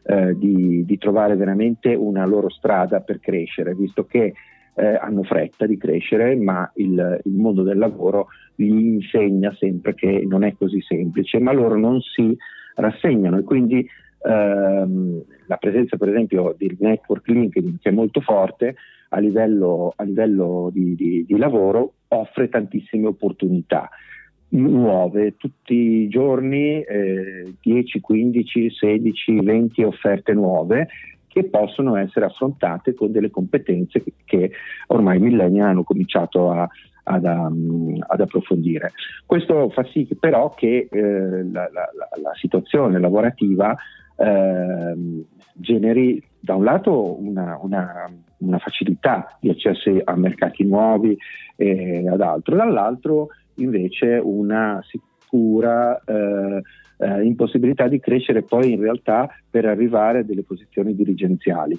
eh, 0.04 0.36
di, 0.36 0.84
di, 0.84 0.98
trovare 0.98 1.36
veramente 1.36 1.94
una 1.94 2.24
loro 2.26 2.48
strada 2.48 3.00
per 3.00 3.20
crescere, 3.20 3.74
visto 3.74 4.04
che 4.04 4.34
eh, 4.74 4.94
hanno 4.94 5.22
fretta 5.22 5.66
di 5.66 5.76
crescere, 5.76 6.34
ma 6.34 6.70
il, 6.76 7.20
il, 7.24 7.32
mondo 7.32 7.62
del 7.62 7.78
lavoro 7.78 8.28
gli 8.54 8.68
insegna 8.68 9.54
sempre 9.58 9.94
che 9.94 10.24
non 10.26 10.44
è 10.44 10.54
così 10.56 10.80
semplice, 10.80 11.38
ma 11.38 11.52
loro 11.52 11.76
non 11.76 12.00
si 12.00 12.36
rassegnano. 12.76 13.38
E 13.38 13.42
quindi 13.42 13.86
ehm, 14.24 15.22
la 15.46 15.56
presenza 15.56 15.96
per 15.96 16.08
esempio 16.08 16.54
del 16.56 16.76
network 16.78 17.28
LinkedIn 17.28 17.78
che 17.80 17.90
è 17.90 17.92
molto 17.92 18.20
forte 18.20 18.76
a 19.10 19.18
livello, 19.18 19.92
a 19.94 20.04
livello 20.04 20.70
di, 20.72 20.94
di, 20.94 21.24
di 21.26 21.36
lavoro 21.36 21.94
offre 22.08 22.48
tantissime 22.48 23.08
opportunità. 23.08 23.90
Nuove 24.54 25.36
tutti 25.36 25.74
i 25.74 26.08
giorni, 26.08 26.82
eh, 26.82 27.54
10, 27.60 28.00
15, 28.00 28.70
16, 28.70 29.40
20 29.40 29.82
offerte 29.82 30.34
nuove 30.34 30.88
che 31.32 31.44
possono 31.44 31.96
essere 31.96 32.26
affrontate 32.26 32.92
con 32.94 33.10
delle 33.10 33.30
competenze 33.30 34.04
che, 34.24 34.50
ormai 34.88 35.16
i 35.16 35.20
millennial 35.20 35.70
hanno 35.70 35.82
cominciato 35.82 36.50
a, 36.50 36.68
ad, 37.04 37.24
um, 37.24 37.96
ad, 38.06 38.20
approfondire. 38.20 38.92
Questo 39.24 39.70
fa 39.70 39.82
sì 39.84 40.06
che, 40.06 40.14
però 40.16 40.50
che 40.50 40.88
eh, 40.90 41.00
la, 41.00 41.70
la, 41.72 41.88
la, 42.22 42.34
situazione 42.34 43.00
lavorativa 43.00 43.74
eh, 44.16 45.24
generi 45.54 46.22
da 46.38 46.54
un 46.54 46.64
lato 46.64 47.18
una, 47.18 47.58
una, 47.62 48.10
una, 48.38 48.58
facilità 48.58 49.38
di 49.40 49.48
accesso 49.48 49.90
a 50.04 50.14
mercati 50.16 50.64
nuovi 50.64 51.16
e 51.56 52.06
ad 52.08 52.20
altro, 52.20 52.56
dall'altro 52.56 53.28
invece 53.54 54.20
una 54.22 54.82
sicura 55.32 55.98
eh, 56.04 56.62
eh, 56.98 57.22
impossibilità 57.24 57.88
di 57.88 57.98
crescere 57.98 58.42
poi 58.42 58.72
in 58.72 58.80
realtà 58.80 59.28
per 59.48 59.64
arrivare 59.64 60.18
a 60.18 60.22
delle 60.22 60.42
posizioni 60.42 60.94
dirigenziali 60.94 61.76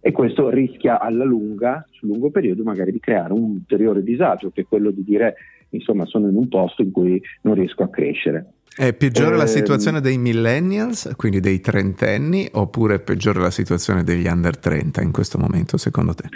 e 0.00 0.12
questo 0.12 0.50
rischia 0.50 1.00
alla 1.00 1.24
lunga, 1.24 1.84
sul 1.90 2.08
lungo 2.08 2.30
periodo, 2.30 2.62
magari 2.62 2.92
di 2.92 3.00
creare 3.00 3.32
un 3.32 3.42
ulteriore 3.42 4.02
disagio, 4.02 4.50
che 4.50 4.62
è 4.62 4.66
quello 4.68 4.90
di 4.90 5.02
dire 5.02 5.34
insomma 5.70 6.04
sono 6.06 6.28
in 6.28 6.36
un 6.36 6.48
posto 6.48 6.82
in 6.82 6.92
cui 6.92 7.20
non 7.42 7.54
riesco 7.54 7.82
a 7.82 7.88
crescere. 7.88 8.52
È 8.76 8.92
peggiore 8.92 9.34
eh, 9.34 9.38
la 9.38 9.44
ehm, 9.44 9.48
situazione 9.48 10.00
dei 10.00 10.18
millennials, 10.18 11.12
quindi 11.16 11.40
dei 11.40 11.60
trentenni, 11.60 12.46
oppure 12.52 12.96
è 12.96 13.00
peggiore 13.00 13.40
la 13.40 13.50
situazione 13.50 14.04
degli 14.04 14.26
under 14.26 14.56
30 14.58 15.02
in 15.02 15.10
questo 15.10 15.38
momento, 15.38 15.76
secondo 15.76 16.14
te? 16.14 16.28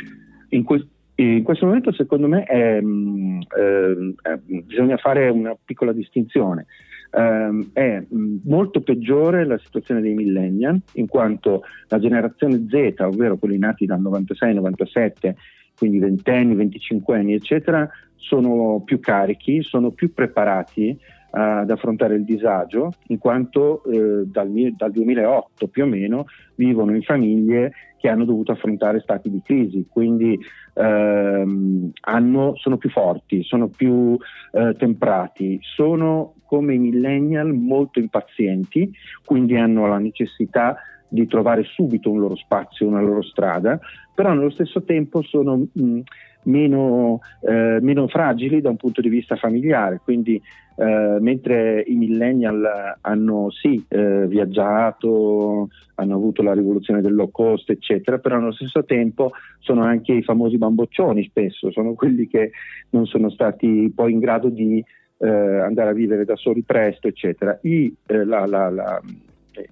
In, 0.48 0.64
que- 0.64 0.86
in 1.22 1.42
questo 1.42 1.66
momento, 1.66 1.92
secondo 1.92 2.26
me, 2.28 2.44
è, 2.44 2.80
mm, 2.80 3.40
eh, 3.58 4.14
eh, 4.22 4.38
bisogna 4.64 4.96
fare 4.96 5.28
una 5.28 5.56
piccola 5.62 5.92
distinzione. 5.92 6.66
Ehm, 7.12 7.70
è 7.72 8.02
mm, 8.14 8.36
molto 8.44 8.80
peggiore 8.80 9.44
la 9.44 9.58
situazione 9.58 10.00
dei 10.00 10.14
millennial, 10.14 10.80
in 10.94 11.08
quanto 11.08 11.62
la 11.88 11.98
generazione 11.98 12.64
Z, 12.68 13.00
ovvero 13.00 13.36
quelli 13.36 13.58
nati 13.58 13.84
dal 13.84 14.00
96-97, 14.00 15.34
quindi 15.76 15.98
ventenni, 15.98 16.54
25 16.54 17.18
anni, 17.18 17.34
eccetera, 17.34 17.88
sono 18.16 18.82
più 18.84 19.00
carichi, 19.00 19.62
sono 19.62 19.90
più 19.90 20.12
preparati 20.12 20.98
ad 21.30 21.70
affrontare 21.70 22.14
il 22.14 22.24
disagio, 22.24 22.92
in 23.08 23.18
quanto 23.18 23.82
eh, 23.84 24.24
dal, 24.26 24.50
dal, 24.76 24.90
2008 24.90 25.68
più 25.68 25.84
o 25.84 25.86
meno 25.86 26.26
vivono 26.56 26.94
in 26.94 27.02
famiglie 27.02 27.72
che 27.98 28.08
hanno 28.08 28.24
dovuto 28.24 28.52
affrontare 28.52 29.00
stati 29.00 29.30
di 29.30 29.42
crisi, 29.44 29.86
quindi 29.88 30.38
ehm, 30.74 31.90
hanno, 32.00 32.56
sono 32.56 32.78
più 32.78 32.88
forti, 32.88 33.42
sono 33.42 33.68
più 33.68 34.16
eh, 34.52 34.74
temprati, 34.78 35.58
sono 35.60 36.34
come 36.46 36.74
i 36.74 36.78
millennial 36.78 37.52
molto 37.52 38.00
impazienti, 38.00 38.90
quindi 39.24 39.56
hanno 39.56 39.86
la 39.86 39.98
necessità 39.98 40.76
di 41.10 41.26
trovare 41.26 41.64
subito 41.64 42.10
un 42.10 42.20
loro 42.20 42.36
spazio, 42.36 42.86
una 42.86 43.00
loro 43.00 43.22
strada, 43.22 43.78
però 44.14 44.32
nello 44.32 44.50
stesso 44.50 44.82
tempo 44.84 45.22
sono 45.22 45.66
mh, 45.72 46.00
meno, 46.44 47.20
eh, 47.42 47.78
meno, 47.80 48.06
fragili 48.06 48.60
da 48.60 48.70
un 48.70 48.76
punto 48.76 49.00
di 49.00 49.08
vista 49.08 49.36
familiare, 49.36 50.00
quindi 50.02 50.40
eh, 50.76 51.18
mentre 51.20 51.82
i 51.86 51.94
millennial 51.94 52.96
hanno 53.00 53.50
sì 53.50 53.84
eh, 53.88 54.26
viaggiato, 54.26 55.68
hanno 55.96 56.14
avuto 56.14 56.42
la 56.42 56.54
rivoluzione 56.54 57.02
del 57.02 57.14
low 57.14 57.30
cost, 57.30 57.68
eccetera, 57.70 58.18
però 58.18 58.36
allo 58.36 58.52
stesso 58.52 58.84
tempo 58.84 59.32
sono 59.58 59.82
anche 59.82 60.12
i 60.12 60.22
famosi 60.22 60.56
bamboccioni 60.56 61.24
spesso, 61.24 61.70
sono 61.70 61.94
quelli 61.94 62.26
che 62.28 62.52
non 62.90 63.06
sono 63.06 63.28
stati 63.30 63.92
poi 63.94 64.12
in 64.12 64.20
grado 64.20 64.48
di 64.48 64.82
eh, 65.18 65.28
andare 65.28 65.90
a 65.90 65.94
vivere 65.94 66.24
da 66.24 66.36
soli 66.36 66.62
presto, 66.62 67.08
eccetera. 67.08 67.58
I, 67.62 67.94
eh, 68.06 68.24
la, 68.24 68.46
la, 68.46 68.70
la, 68.70 69.00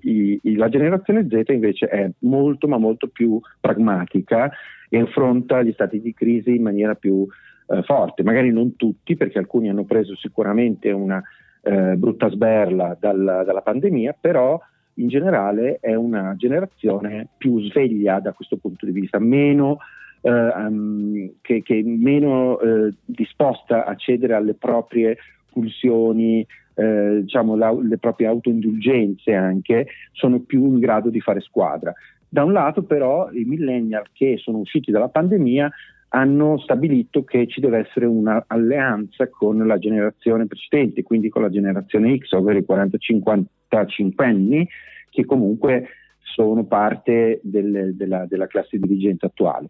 i, 0.03 0.41
la 0.57 0.69
generazione 0.69 1.27
Z 1.29 1.43
invece 1.49 1.87
è 1.87 2.11
molto 2.21 2.69
ma 2.69 2.79
molto 2.79 3.09
più 3.09 3.41
pragmatica 3.61 4.51
e 4.89 4.99
affronta 4.99 5.63
gli 5.63 5.73
stati 5.73 6.01
di 6.01 6.15
crisi 6.15 6.57
in 6.57 6.63
maniera 6.63 6.95
più 6.95 7.27
eh, 7.69 7.83
forte, 7.83 8.23
magari 8.23 8.51
non 8.51 8.77
tutti 8.77 9.17
perché 9.17 9.39
alcuni 9.39 9.69
hanno 9.69 9.85
preso 9.85 10.17
sicuramente 10.17 10.91
una 10.91 11.23
eh, 11.63 11.97
brutta 11.97 12.31
sberla 12.31 12.97
dal, 12.99 13.43
dalla 13.45 13.61
pandemia, 13.61 14.17
però 14.19 14.59
in 14.95 15.09
generale 15.09 15.79
è 15.81 15.95
una 15.95 16.35
generazione 16.37 17.29
più 17.37 17.61
sveglia 17.61 18.21
da 18.21 18.33
questo 18.33 18.57
punto 18.57 18.87
di 18.87 18.93
vista, 18.93 19.19
meno, 19.19 19.79
eh, 20.23 20.31
um, 20.31 21.31
che, 21.41 21.63
che 21.63 21.83
meno 21.85 22.59
eh, 22.61 22.95
disposta 23.05 23.85
a 23.85 23.95
cedere 23.95 24.35
alle 24.35 24.55
proprie 24.55 25.17
pulsioni, 25.53 26.45
eh, 26.79 27.23
diciamo 27.23 27.57
la, 27.57 27.73
le 27.73 27.99
proprie 27.99 28.29
autoindulgenze 28.29 29.35
anche, 29.35 29.89
sono 30.13 30.41
più 30.41 30.65
in 30.67 30.79
grado 30.79 31.11
di 31.11 31.21
fare 31.21 31.41
squadra. 31.41 31.93
Da 32.29 32.45
un 32.45 32.53
lato 32.53 32.85
però 32.85 33.31
i 33.33 33.45
millennial 33.45 34.05
che 34.13 34.37
sono 34.37 34.59
usciti 34.59 34.93
dalla 34.93 35.09
pandemia 35.09 35.71
hanno 36.11 36.57
stabilito 36.59 37.25
che 37.25 37.47
ci 37.49 37.61
deve 37.61 37.79
essere 37.79 38.07
un'alleanza 38.07 39.29
con 39.29 39.67
la 39.67 39.79
generazione 39.79 40.47
precedente, 40.47 41.03
quindi 41.03 41.29
con 41.29 41.43
la 41.43 41.51
generazione 41.51 42.17
X, 42.17 42.33
ovvero 42.33 42.59
i 42.59 42.65
40-55 42.67 43.47
anni, 44.17 44.69
che 45.11 45.25
comunque 45.25 45.89
sono 46.21 46.65
parte 46.65 47.41
del, 47.43 47.95
della, 47.95 48.25
della, 48.27 48.47
classe 48.47 48.79
dirigente 48.79 49.27
attuale. 49.27 49.69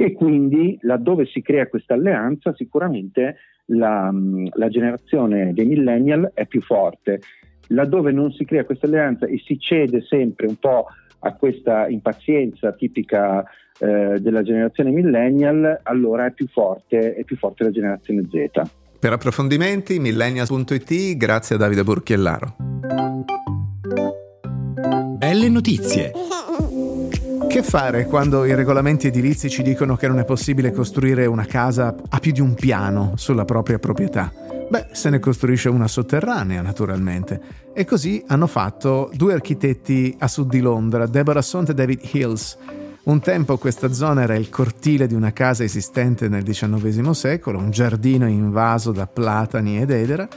E 0.00 0.12
quindi 0.12 0.78
laddove 0.82 1.26
si 1.26 1.42
crea 1.42 1.66
questa 1.66 1.94
alleanza 1.94 2.54
sicuramente 2.54 3.38
la, 3.64 4.14
la 4.52 4.68
generazione 4.68 5.52
dei 5.52 5.66
millennial 5.66 6.30
è 6.34 6.46
più 6.46 6.62
forte. 6.62 7.20
Laddove 7.70 8.12
non 8.12 8.30
si 8.30 8.44
crea 8.44 8.64
questa 8.64 8.86
alleanza 8.86 9.26
e 9.26 9.42
si 9.44 9.58
cede 9.58 10.02
sempre 10.02 10.46
un 10.46 10.54
po' 10.54 10.86
a 11.18 11.34
questa 11.34 11.88
impazienza 11.88 12.70
tipica 12.74 13.42
eh, 13.80 14.20
della 14.20 14.42
generazione 14.42 14.90
millennial, 14.90 15.80
allora 15.82 16.26
è 16.26 16.30
più 16.30 16.46
forte, 16.46 17.16
è 17.16 17.24
più 17.24 17.36
forte 17.36 17.64
la 17.64 17.70
generazione 17.70 18.22
Z. 18.30 18.70
Per 19.00 19.12
approfondimenti 19.12 19.98
millennials.it, 19.98 21.16
grazie 21.16 21.56
a 21.56 21.58
Davide 21.58 21.82
Burchiellaro. 21.82 22.54
Belle 25.16 25.48
notizie. 25.48 26.12
Che 27.48 27.62
fare 27.62 28.04
quando 28.04 28.44
i 28.44 28.54
regolamenti 28.54 29.06
edilizi 29.06 29.48
ci 29.48 29.62
dicono 29.62 29.96
che 29.96 30.06
non 30.06 30.18
è 30.18 30.24
possibile 30.26 30.70
costruire 30.70 31.24
una 31.24 31.46
casa 31.46 31.94
a 32.10 32.18
più 32.18 32.30
di 32.30 32.42
un 32.42 32.52
piano 32.52 33.14
sulla 33.16 33.46
propria 33.46 33.78
proprietà? 33.78 34.30
Beh, 34.68 34.88
se 34.92 35.08
ne 35.08 35.18
costruisce 35.18 35.70
una 35.70 35.88
sotterranea, 35.88 36.60
naturalmente. 36.60 37.40
E 37.72 37.86
così 37.86 38.22
hanno 38.26 38.46
fatto 38.46 39.10
due 39.14 39.32
architetti 39.32 40.14
a 40.18 40.28
sud 40.28 40.50
di 40.50 40.60
Londra, 40.60 41.06
Deborah 41.06 41.40
Sont 41.40 41.70
e 41.70 41.74
David 41.74 42.00
Hills. 42.12 42.58
Un 43.04 43.20
tempo 43.20 43.56
questa 43.56 43.94
zona 43.94 44.22
era 44.22 44.34
il 44.34 44.50
cortile 44.50 45.06
di 45.06 45.14
una 45.14 45.32
casa 45.32 45.64
esistente 45.64 46.28
nel 46.28 46.42
XIX 46.44 47.08
secolo, 47.10 47.58
un 47.58 47.70
giardino 47.70 48.28
invaso 48.28 48.92
da 48.92 49.06
platani 49.06 49.80
ed 49.80 49.90
edera, 49.90 50.28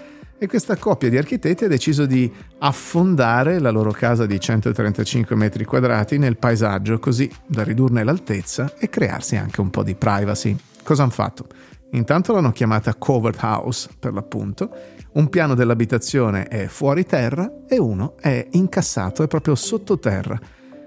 e 0.44 0.48
questa 0.48 0.76
coppia 0.76 1.08
di 1.08 1.20
architetti 1.20 1.66
ha 1.66 1.68
deciso 1.68 2.08
di 2.08 2.34
affondare 2.58 3.60
la 3.60 3.70
loro 3.70 3.92
casa 3.92 4.26
di 4.26 4.40
135 4.40 5.36
metri 5.36 5.66
quadrati 5.66 6.18
nel 6.18 6.38
paesaggio 6.38 6.98
così 6.98 7.30
da 7.46 7.62
ridurne 7.62 8.04
l'altezza 8.04 8.74
e 8.80 8.90
crearsi 8.90 9.36
anche 9.36 9.62
un 9.62 9.70
po' 9.70 9.84
di 9.84 9.94
privacy. 9.94 10.58
Cosa 10.82 11.04
hanno 11.04 11.12
fatto? 11.12 11.46
Intanto 11.92 12.34
l'hanno 12.34 12.52
chiamata 12.54 12.96
covered 12.96 13.38
house 13.40 13.88
per 14.00 14.14
l'appunto, 14.14 14.72
un 15.12 15.30
piano 15.30 15.54
dell'abitazione 15.54 16.48
è 16.48 16.66
fuori 16.66 17.06
terra 17.06 17.60
e 17.68 17.78
uno 17.78 18.16
è 18.20 18.48
incassato, 18.50 19.22
è 19.22 19.28
proprio 19.28 19.54
sottoterra. 19.54 20.40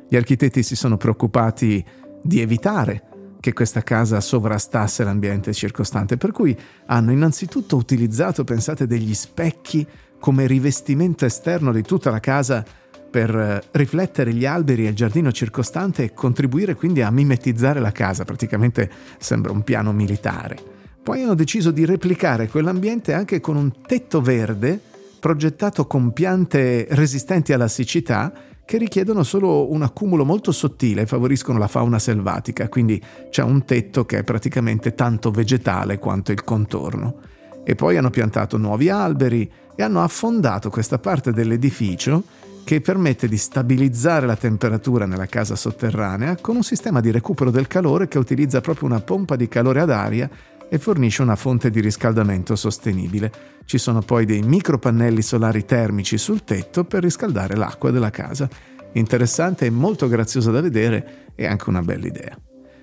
Gli 0.09 0.17
architetti 0.17 0.65
si 0.65 0.75
sono 0.75 0.97
preoccupati 0.97 1.85
di 2.21 2.41
evitare 2.41 3.14
che 3.45 3.53
questa 3.53 3.83
casa 3.83 4.23
sovrastasse 4.23 5.05
l'ambiente 5.05 5.53
circostante, 5.53 6.17
per 6.17 6.31
cui 6.31 6.59
hanno 6.87 7.13
innanzitutto 7.13 7.77
utilizzato, 7.77 8.43
pensate, 8.43 8.87
degli 8.87 9.13
specchi 9.13 9.87
come 10.19 10.47
rivestimento 10.47 11.27
esterno 11.27 11.71
di 11.71 11.83
tutta 11.83 12.11
la 12.11 12.21
casa 12.21 12.65
per 13.11 13.37
eh, 13.37 13.63
riflettere 13.73 14.33
gli 14.33 14.47
alberi 14.47 14.87
e 14.87 14.89
il 14.89 14.95
giardino 14.95 15.31
circostante 15.31 16.05
e 16.05 16.15
contribuire 16.15 16.75
quindi 16.75 17.03
a 17.03 17.11
mimetizzare 17.11 17.81
la 17.81 17.93
casa, 17.93 18.25
praticamente 18.25 18.91
sembra 19.19 19.53
un 19.53 19.61
piano 19.61 19.93
militare. 19.93 20.57
Poi 21.03 21.23
hanno 21.23 21.35
deciso 21.35 21.71
di 21.71 21.85
replicare 21.85 22.49
quell'ambiente 22.49 23.13
anche 23.13 23.41
con 23.41 23.57
un 23.57 23.83
tetto 23.87 24.23
verde 24.23 24.81
progettato 25.21 25.87
con 25.87 26.15
piante 26.15 26.87
resistenti 26.89 27.53
alla 27.53 27.69
siccità 27.69 28.33
che 28.65 28.79
richiedono 28.79 29.23
solo 29.23 29.71
un 29.71 29.83
accumulo 29.83 30.25
molto 30.25 30.53
sottile 30.53 31.03
e 31.03 31.07
favoriscono 31.07 31.59
la 31.59 31.69
fauna 31.69 31.99
selvatica, 31.99 32.69
quindi 32.69 33.03
c'è 33.31 33.43
un 33.43 33.65
tetto 33.65 34.07
che 34.07 34.19
è 34.19 34.25
praticamente 34.25 34.95
tanto 34.95 35.31
vegetale 35.31 35.99
quanto 35.99 36.33
il 36.33 36.45
contorno. 36.45 37.17
E 37.65 37.75
poi 37.75 37.97
hanno 37.97 38.11
piantato 38.11 38.57
nuovi 38.57 38.89
alberi 38.89 39.51
e 39.75 39.83
hanno 39.83 40.03
affondato 40.03 40.71
questa 40.71 40.99
parte 40.99 41.33
dell'edificio 41.33 42.23
che 42.65 42.81
permette 42.81 43.29
di 43.29 43.37
stabilizzare 43.37 44.27
la 44.27 44.37
temperatura 44.37 45.05
nella 45.05 45.27
casa 45.27 45.55
sotterranea 45.55 46.37
con 46.41 46.57
un 46.57 46.63
sistema 46.63 47.01
di 47.01 47.11
recupero 47.11 47.51
del 47.51 47.67
calore 47.67 48.09
che 48.09 48.19
utilizza 48.19 48.63
proprio 48.63 48.89
una 48.89 49.01
pompa 49.01 49.37
di 49.37 49.49
calore 49.49 49.81
ad 49.81 49.91
aria 49.91 50.31
e 50.75 50.79
fornisce 50.79 51.23
una 51.23 51.37
fonte 51.37 51.71
di 51.71 51.79
riscaldamento 51.81 52.57
sostenibile. 52.57 53.31
Ci 53.65 53.79
sono 53.79 54.01
poi 54.01 54.25
dei 54.25 54.43
micropannelli 54.43 55.23
solari 55.23 55.65
termici 55.65 56.19
sul 56.19 56.43
tetto 56.43 56.83
per 56.83 57.05
riscaldare 57.05 57.55
l'acqua 57.55 57.93
della 57.93 58.11
casa. 58.11 58.49
Interessante 58.95 59.67
e 59.67 59.71
molto 59.71 60.09
graziosa 60.09 60.51
da 60.51 60.61
vedere 60.61 61.31
e 61.37 61.47
anche 61.47 61.69
una 61.69 61.81
bella 61.81 62.09
idea. 62.09 62.37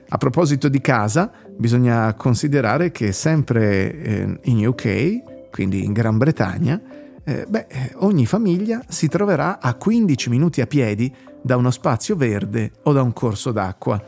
A 0.08 0.18
proposito 0.18 0.70
di 0.70 0.80
casa, 0.80 1.34
bisogna 1.58 2.14
considerare 2.14 2.92
che 2.92 3.12
sempre 3.12 3.94
eh, 3.94 4.40
in 4.44 4.66
UK, 4.66 5.50
quindi 5.52 5.84
in 5.84 5.92
Gran 5.92 6.18
Bretagna, 6.18 6.82
eh, 7.26 7.46
beh, 7.46 7.68
ogni 7.96 8.26
famiglia 8.26 8.82
si 8.88 9.10
troverà 9.10 9.60
a 9.60 9.74
15 9.74 10.30
minuti 10.30 10.62
a 10.62 10.66
piedi 10.66 11.14
da 11.42 11.58
uno 11.58 11.72
spazio 11.72 12.16
verde 12.16 12.72
o 12.84 12.94
da 12.94 13.02
un 13.02 13.12
corso 13.12 13.52
d'acqua 13.52 14.02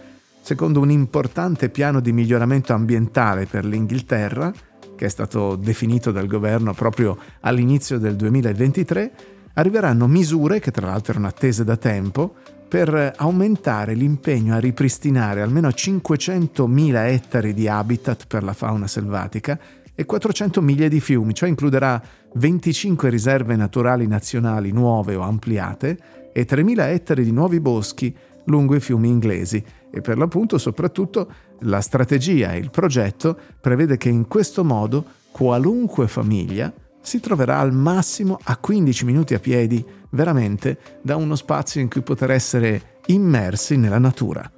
secondo 0.43 0.81
un 0.81 0.91
importante 0.91 1.69
piano 1.69 2.01
di 2.01 2.11
miglioramento 2.11 2.73
ambientale 2.73 3.45
per 3.45 3.63
l'Inghilterra, 3.63 4.51
che 4.93 5.05
è 5.05 5.09
stato 5.09 5.55
definito 5.55 6.11
dal 6.11 6.27
governo 6.27 6.73
proprio 6.73 7.17
all'inizio 7.39 7.97
del 7.97 8.17
2023, 8.17 9.11
arriveranno 9.53 10.05
misure, 10.05 10.59
che 10.59 10.71
tra 10.71 10.87
l'altro 10.87 11.13
erano 11.13 11.27
attese 11.27 11.63
da 11.63 11.77
tempo, 11.77 12.35
per 12.67 13.13
aumentare 13.15 13.93
l'impegno 13.93 14.53
a 14.53 14.59
ripristinare 14.59 15.41
almeno 15.41 15.69
500.000 15.69 16.95
ettari 17.05 17.53
di 17.53 17.69
habitat 17.69 18.27
per 18.27 18.43
la 18.43 18.53
fauna 18.53 18.87
selvatica 18.87 19.57
e 19.95 20.05
400 20.05 20.61
miglia 20.61 20.89
di 20.89 20.99
fiumi, 20.99 21.33
cioè 21.33 21.47
includerà 21.47 22.01
25 22.33 23.09
riserve 23.09 23.55
naturali 23.55 24.07
nazionali 24.07 24.71
nuove 24.71 25.15
o 25.15 25.21
ampliate 25.21 25.97
e 26.33 26.45
3.000 26.45 26.79
ettari 26.89 27.23
di 27.23 27.31
nuovi 27.31 27.61
boschi 27.61 28.13
lungo 28.45 28.75
i 28.75 28.79
fiumi 28.79 29.07
inglesi 29.07 29.63
e 29.91 30.01
per 30.01 30.17
l'appunto 30.17 30.57
soprattutto 30.57 31.31
la 31.61 31.81
strategia 31.81 32.53
e 32.53 32.57
il 32.57 32.71
progetto 32.71 33.37
prevede 33.61 33.97
che 33.97 34.09
in 34.09 34.27
questo 34.27 34.63
modo 34.63 35.03
qualunque 35.31 36.07
famiglia 36.07 36.71
si 37.01 37.19
troverà 37.19 37.59
al 37.59 37.73
massimo 37.73 38.39
a 38.43 38.57
15 38.57 39.05
minuti 39.05 39.33
a 39.33 39.39
piedi 39.39 39.83
veramente 40.11 40.77
da 41.01 41.15
uno 41.15 41.35
spazio 41.35 41.81
in 41.81 41.89
cui 41.89 42.01
poter 42.01 42.31
essere 42.31 42.99
immersi 43.07 43.75
nella 43.75 43.99
natura. 43.99 44.49